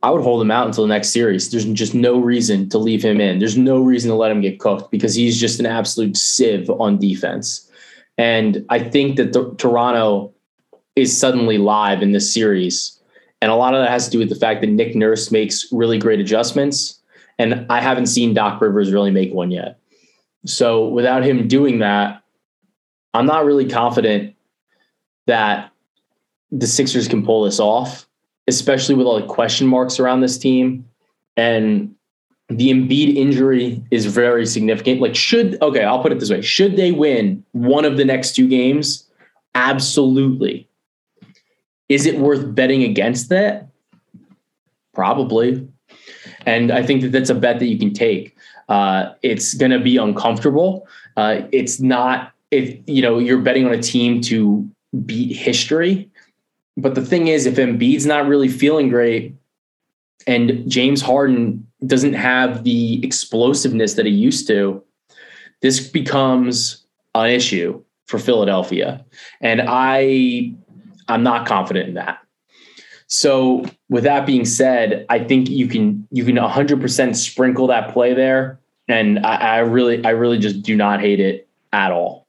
I 0.03 0.11
would 0.11 0.23
hold 0.23 0.43
him 0.43 0.51
out 0.51 0.67
until 0.67 0.85
the 0.85 0.93
next 0.93 1.11
series. 1.11 1.51
There's 1.51 1.65
just 1.65 1.95
no 1.95 2.19
reason 2.19 2.69
to 2.71 2.79
leave 2.79 3.03
him 3.03 3.21
in. 3.21 3.39
There's 3.39 3.57
no 3.57 3.81
reason 3.83 4.11
to 4.11 4.17
let 4.17 4.31
him 4.31 4.43
get 4.43 4.61
cooked 4.61 4.91
because 4.91 5.15
he's 5.15 5.41
just 5.41 5.61
an 5.61 5.67
absolute 5.67 6.17
sieve 6.17 6.69
on 6.69 6.99
defense. 6.99 7.71
And 8.19 8.67
I 8.69 8.81
think 8.81 9.17
that 9.17 9.33
the, 9.33 9.55
Toronto 9.57 10.33
is 10.95 11.19
suddenly 11.19 11.57
live 11.57 12.03
in 12.03 12.13
this 12.13 12.33
series. 12.33 13.01
And 13.41 13.51
a 13.51 13.55
lot 13.55 13.75
of 13.75 13.81
that 13.83 13.91
has 13.91 14.05
to 14.07 14.11
do 14.11 14.19
with 14.19 14.29
the 14.29 14.35
fact 14.35 14.61
that 14.61 14.69
Nick 14.69 14.95
Nurse 14.95 15.31
makes 15.31 15.73
really 15.73 15.99
great 15.99 16.21
adjustments. 16.21 17.01
And 17.39 17.67
I 17.71 17.81
haven't 17.81 18.07
seen 18.07 18.35
Doc 18.35 18.61
Rivers 18.61 18.93
really 18.93 19.11
make 19.11 19.33
one 19.33 19.51
yet. 19.51 19.79
So 20.45 20.87
without 20.89 21.25
him 21.25 21.49
doing 21.49 21.79
that, 21.79 22.23
I'm 23.15 23.27
not 23.27 23.45
really 23.45 23.69
confident 23.69 24.35
that 25.27 25.71
the 26.51 26.67
Sixers 26.67 27.09
can 27.09 27.25
pull 27.25 27.45
this 27.45 27.61
off, 27.61 28.07
especially 28.49 28.95
with 28.95 29.07
all 29.07 29.21
the 29.21 29.27
question 29.27 29.67
marks 29.67 29.99
around 29.99 30.21
this 30.21 30.37
team. 30.37 30.85
And 31.37 31.95
the 32.49 32.71
Embiid 32.71 33.17
injury 33.17 33.83
is 33.91 34.07
very 34.07 34.47
significant. 34.47 35.01
Like, 35.01 35.15
should, 35.15 35.61
okay, 35.63 35.85
I'll 35.85 36.03
put 36.03 36.13
it 36.13 36.21
this 36.21 36.31
way 36.31 36.43
should 36.43 36.77
they 36.77 36.93
win 36.93 37.45
one 37.53 37.85
of 37.85 37.97
the 37.97 38.05
next 38.05 38.35
two 38.35 38.49
games? 38.49 39.09
Absolutely. 39.55 40.69
Is 41.89 42.07
it 42.07 42.19
worth 42.19 42.55
betting 42.55 42.83
against 42.83 43.29
that? 43.29 43.69
Probably. 44.93 45.67
And 46.47 46.71
I 46.71 46.83
think 46.83 47.03
that 47.03 47.13
that's 47.13 47.31
a 47.31 47.35
bet 47.35 47.59
that 47.61 47.67
you 47.67 47.79
can 47.79 47.93
take. 47.93 48.37
Uh, 48.69 49.13
it's 49.23 49.55
going 49.55 49.71
to 49.71 49.79
be 49.79 49.97
uncomfortable. 49.97 50.87
Uh, 51.17 51.43
it's 51.53 51.81
not 51.81 52.34
if 52.51 52.79
you 52.87 53.03
know 53.03 53.19
you're 53.19 53.41
betting 53.41 53.67
on 53.67 53.73
a 53.73 53.83
team 53.83 54.21
to 54.23 54.69
beat 55.05 55.37
history. 55.37 56.11
But 56.77 56.95
the 56.95 57.05
thing 57.05 57.29
is, 57.29 57.47
if 57.47 57.55
Embiid's 57.55 58.07
not 58.07 58.27
really 58.27 58.49
feeling 58.49 58.89
great, 58.89 59.35
and 60.27 60.69
James 60.69 61.01
Harden 61.01 61.67
doesn't 61.87 62.15
have 62.15 62.65
the 62.65 63.05
explosiveness 63.05 63.95
that 63.95 64.07
he 64.07 64.13
used 64.13 64.47
to, 64.49 64.83
this 65.63 65.89
becomes 65.89 66.85
an 67.15 67.31
issue 67.31 67.83
for 68.07 68.19
Philadelphia. 68.19 69.05
And 69.41 69.63
I 69.67 70.53
I'm 71.09 71.23
not 71.23 71.47
confident 71.47 71.89
in 71.89 71.95
that. 71.95 72.19
So 73.07 73.65
with 73.89 74.05
that 74.05 74.27
being 74.27 74.45
said, 74.45 75.07
I 75.09 75.19
think 75.23 75.49
you 75.49 75.69
can 75.69 76.07
you 76.11 76.25
can 76.25 76.37
100% 76.37 77.17
sprinkle 77.17 77.67
that 77.69 77.93
play 77.93 78.15
there, 78.15 78.59
and 78.89 79.25
I, 79.25 79.37
I 79.37 79.59
really 79.59 80.05
I 80.05 80.11
really 80.11 80.39
just 80.39 80.63
do 80.63 80.77
not 80.77 81.01
hate 81.01 81.21
it 81.21 81.49
at 81.73 81.93
all. 81.93 82.24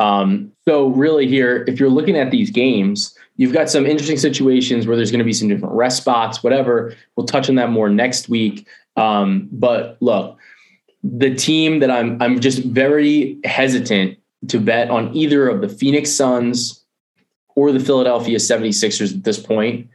Um, 0.00 0.50
so 0.66 0.88
really 0.88 1.28
here, 1.28 1.64
if 1.68 1.78
you're 1.78 1.90
looking 1.90 2.16
at 2.16 2.30
these 2.30 2.50
games, 2.50 3.14
you've 3.36 3.52
got 3.52 3.68
some 3.68 3.86
interesting 3.86 4.16
situations 4.16 4.86
where 4.86 4.96
there's 4.96 5.10
going 5.10 5.18
to 5.18 5.24
be 5.24 5.32
some 5.32 5.48
different 5.48 5.74
rest 5.74 5.98
spots, 5.98 6.42
whatever. 6.42 6.96
We'll 7.14 7.26
touch 7.26 7.48
on 7.48 7.54
that 7.56 7.70
more 7.70 7.90
next 7.90 8.28
week. 8.28 8.66
Um, 8.96 9.48
but 9.52 9.98
look, 10.00 10.38
the 11.04 11.34
team 11.34 11.80
that 11.80 11.90
I'm 11.90 12.20
I'm 12.20 12.40
just 12.40 12.64
very 12.64 13.38
hesitant 13.44 14.18
to 14.48 14.58
bet 14.58 14.90
on 14.90 15.14
either 15.14 15.48
of 15.48 15.60
the 15.60 15.68
Phoenix 15.68 16.10
Suns 16.10 16.82
or 17.54 17.70
the 17.70 17.80
Philadelphia 17.80 18.38
76ers 18.38 19.14
at 19.14 19.24
this 19.24 19.38
point. 19.38 19.88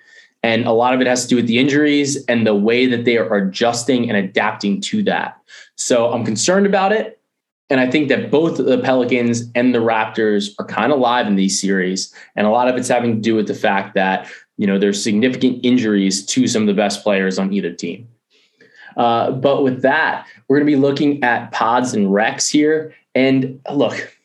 And 0.44 0.66
a 0.66 0.72
lot 0.72 0.94
of 0.94 1.02
it 1.02 1.08
has 1.08 1.24
to 1.24 1.28
do 1.28 1.36
with 1.38 1.48
the 1.48 1.58
injuries 1.58 2.24
and 2.26 2.46
the 2.46 2.54
way 2.54 2.86
that 2.86 3.06
they 3.06 3.18
are 3.18 3.36
adjusting 3.36 4.08
and 4.08 4.18
adapting 4.18 4.80
to 4.82 5.02
that. 5.04 5.42
So 5.76 6.14
I'm 6.14 6.24
concerned 6.24 6.68
about 6.68 6.92
it. 6.92 7.20
And 7.70 7.80
I 7.80 7.90
think 7.90 8.10
that 8.10 8.30
both 8.30 8.58
the 8.58 8.80
Pelicans 8.80 9.50
and 9.56 9.74
the 9.74 9.80
Raptors 9.80 10.52
are 10.60 10.66
kind 10.66 10.92
of 10.92 11.00
live 11.00 11.26
in 11.26 11.36
these 11.36 11.60
series. 11.60 12.14
And 12.36 12.46
a 12.46 12.52
lot 12.52 12.68
of 12.68 12.76
it's 12.76 12.88
having 12.88 13.16
to 13.16 13.22
do 13.22 13.36
with 13.36 13.48
the 13.48 13.56
fact 13.56 13.96
that, 13.96 14.30
you 14.58 14.68
know, 14.68 14.78
there's 14.78 15.04
significant 15.04 15.66
injuries 15.66 16.26
to 16.28 16.48
some 16.48 16.62
of 16.62 16.68
the 16.68 16.74
best 16.74 17.02
players 17.02 17.40
on 17.40 17.52
either 17.52 17.74
team. 17.74 18.08
Uh, 18.98 19.32
but 19.32 19.64
with 19.64 19.82
that, 19.82 20.28
we're 20.48 20.58
going 20.58 20.68
to 20.68 20.72
be 20.72 20.82
looking 20.82 21.24
at 21.24 21.52
pods 21.52 21.94
and 21.94 22.08
recs 22.08 22.50
here. 22.50 22.94
And 23.16 23.60
look, 23.74 24.16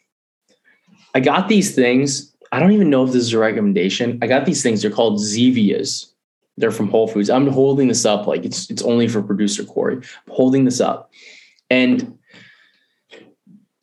I 1.14 1.20
got 1.20 1.48
these 1.48 1.74
things. 1.74 2.34
I 2.52 2.60
don't 2.60 2.72
even 2.72 2.90
know 2.90 3.04
if 3.04 3.12
this 3.12 3.22
is 3.22 3.32
a 3.32 3.38
recommendation. 3.38 4.18
I 4.22 4.26
got 4.26 4.44
these 4.44 4.62
things. 4.62 4.82
They're 4.82 4.90
called 4.90 5.18
Zevias. 5.18 6.10
They're 6.56 6.70
from 6.70 6.90
Whole 6.90 7.08
Foods. 7.08 7.30
I'm 7.30 7.46
holding 7.46 7.88
this 7.88 8.04
up 8.04 8.26
like 8.26 8.44
it's 8.44 8.68
it's 8.70 8.82
only 8.82 9.08
for 9.08 9.22
producer 9.22 9.64
Corey. 9.64 9.96
I'm 9.96 10.34
holding 10.34 10.64
this 10.64 10.80
up, 10.80 11.10
and 11.70 12.18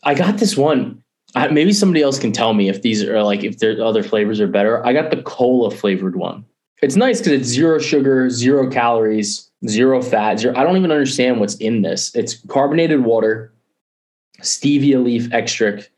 I 0.08 0.14
got 0.14 0.38
this 0.38 0.56
one. 0.56 1.04
I, 1.36 1.50
maybe 1.50 1.74
somebody 1.74 2.02
else 2.02 2.18
can 2.18 2.32
tell 2.32 2.54
me 2.54 2.70
if 2.70 2.82
these 2.82 3.04
are 3.04 3.22
like 3.24 3.44
if 3.44 3.60
their 3.60 3.84
other 3.84 4.02
flavors 4.02 4.40
are 4.40 4.48
better. 4.48 4.84
I 4.86 4.94
got 4.94 5.12
the 5.12 5.22
cola 5.22 5.70
flavored 5.70 6.16
one. 6.16 6.46
It's 6.82 6.96
nice 6.96 7.20
because 7.20 7.34
it's 7.34 7.50
zero 7.50 7.78
sugar, 7.78 8.30
zero 8.30 8.72
calories, 8.72 9.52
zero 9.68 10.02
fat. 10.02 10.40
Zero, 10.40 10.56
I 10.56 10.64
don't 10.64 10.78
even 10.78 10.94
understand 10.94 11.42
what's 11.42 11.56
in 11.56 11.82
this. 11.82 12.16
It's 12.16 12.36
carbonated 12.48 13.04
water, 13.04 13.52
stevia 14.40 15.04
leaf 15.04 15.28
extract, 15.34 15.90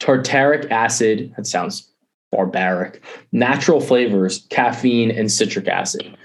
tartaric 0.00 0.70
acid. 0.70 1.34
That 1.36 1.46
sounds 1.46 1.90
barbaric. 2.32 3.02
Natural 3.30 3.82
flavors, 3.82 4.46
caffeine, 4.48 5.10
and 5.10 5.30
citric 5.30 5.68
acid. 5.68 6.16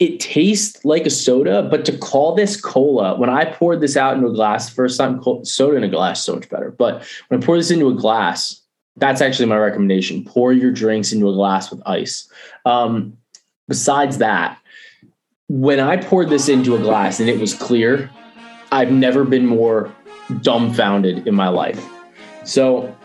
It 0.00 0.18
tastes 0.18 0.84
like 0.84 1.06
a 1.06 1.10
soda, 1.10 1.62
but 1.62 1.84
to 1.84 1.96
call 1.96 2.34
this 2.34 2.58
cola, 2.60 3.16
when 3.16 3.30
I 3.30 3.44
poured 3.44 3.80
this 3.80 3.96
out 3.96 4.14
into 4.14 4.28
a 4.28 4.32
glass, 4.32 4.68
first 4.68 4.98
time 4.98 5.22
soda 5.44 5.76
in 5.76 5.84
a 5.84 5.88
glass, 5.88 6.24
so 6.24 6.34
much 6.34 6.48
better. 6.48 6.70
But 6.70 7.06
when 7.28 7.42
I 7.42 7.46
pour 7.46 7.56
this 7.56 7.70
into 7.70 7.88
a 7.88 7.94
glass, 7.94 8.62
that's 8.96 9.20
actually 9.20 9.46
my 9.46 9.58
recommendation. 9.58 10.24
Pour 10.24 10.52
your 10.52 10.72
drinks 10.72 11.12
into 11.12 11.28
a 11.28 11.34
glass 11.34 11.70
with 11.70 11.82
ice. 11.86 12.28
Um, 12.64 13.18
besides 13.68 14.18
that, 14.18 14.58
when 15.48 15.80
I 15.80 15.96
poured 15.96 16.28
this 16.30 16.48
into 16.48 16.76
a 16.76 16.78
glass 16.78 17.20
and 17.20 17.28
it 17.28 17.38
was 17.38 17.54
clear, 17.54 18.10
I've 18.72 18.92
never 18.92 19.24
been 19.24 19.46
more 19.46 19.94
dumbfounded 20.42 21.26
in 21.26 21.34
my 21.34 21.48
life. 21.48 21.84
So 22.44 22.96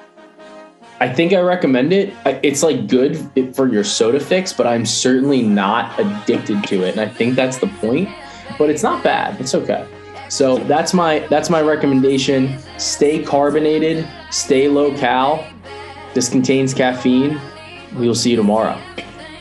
I 0.99 1.13
think 1.13 1.33
I 1.33 1.41
recommend 1.41 1.91
it. 1.91 2.13
It's 2.41 2.63
like 2.63 2.87
good 2.87 3.17
for 3.53 3.67
your 3.67 3.83
soda 3.83 4.19
fix, 4.19 4.53
but 4.53 4.65
I'm 4.65 4.85
certainly 4.85 5.41
not 5.41 5.99
addicted 5.99 6.63
to 6.65 6.83
it. 6.83 6.91
And 6.91 7.01
I 7.01 7.07
think 7.07 7.35
that's 7.35 7.57
the 7.57 7.67
point. 7.67 8.09
But 8.57 8.69
it's 8.69 8.83
not 8.83 9.03
bad. 9.03 9.39
It's 9.41 9.53
okay. 9.53 9.85
So 10.29 10.57
that's 10.57 10.93
my 10.93 11.19
that's 11.27 11.49
my 11.49 11.61
recommendation. 11.61 12.57
Stay 12.77 13.21
carbonated, 13.23 14.07
stay 14.31 14.67
low 14.67 14.95
cal. 14.97 15.45
This 16.13 16.29
contains 16.29 16.73
caffeine. 16.73 17.39
We 17.95 18.07
will 18.07 18.15
see 18.15 18.31
you 18.31 18.37
tomorrow. 18.37 18.81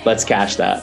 Let's 0.04 0.24
cash 0.24 0.56
that. 0.56 0.82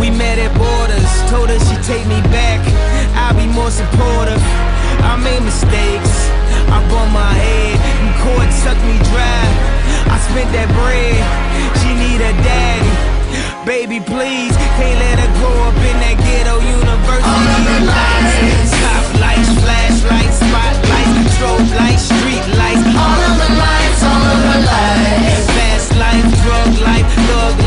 We 0.00 0.10
met 0.10 0.38
at 0.38 0.52
borders, 0.56 1.12
told 1.32 1.48
her 1.48 1.58
she'd 1.58 1.82
take 1.82 2.06
me 2.06 2.20
back. 2.28 2.60
I'll 3.16 3.34
be 3.34 3.46
more 3.48 3.70
supportive. 3.70 4.42
I 5.00 5.16
made 5.16 5.42
mistakes, 5.42 6.28
I 6.68 6.84
bumped 6.90 7.12
my 7.16 7.32
head, 7.32 7.80
and 7.80 8.12
court 8.20 8.50
sucked 8.52 8.84
me 8.84 8.96
dry. 9.08 9.44
I 10.12 10.16
spent 10.20 10.52
that 10.52 10.68
bread, 10.76 11.16
she 11.80 11.90
need 11.96 12.20
a 12.20 12.32
daddy. 12.44 12.92
Baby, 13.64 13.98
please, 13.98 14.54
can't 14.78 14.98
let 15.00 15.18
her 15.18 15.32
grow 15.40 15.56
up 15.64 15.78
in 15.80 15.96
that 16.04 16.16
ghetto 16.22 16.60
university. 16.60 17.26
All 17.26 17.46
of 17.56 17.62
the 17.66 17.78
lights, 17.88 18.70
top 18.78 19.06
lights, 19.18 19.50
flashlights, 19.64 20.38
spotlights, 20.44 21.16
strobe 21.34 21.70
lights, 21.74 22.04
street 22.06 22.46
lights. 22.54 22.84
All 22.94 23.20
of 23.26 23.34
the 23.42 23.50
lights, 23.58 24.00
all 24.06 24.22
of 24.22 24.40
the 24.44 24.58
lights. 24.70 25.46
Fast 25.56 25.90
life, 25.98 26.28
drug 26.44 26.70
life, 26.84 27.08
should 27.26 27.65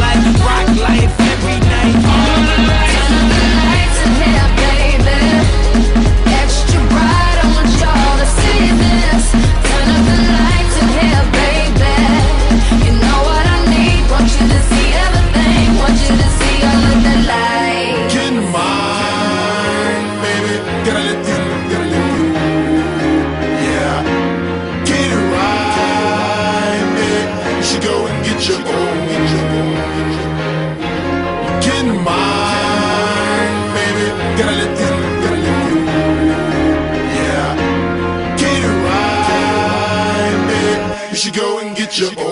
your 42.00 42.29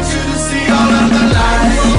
want 0.00 0.14
you 0.14 0.32
to 0.32 0.38
see 0.38 0.66
all 0.70 0.94
of 0.94 1.10
the 1.10 1.34
lights. 1.34 1.89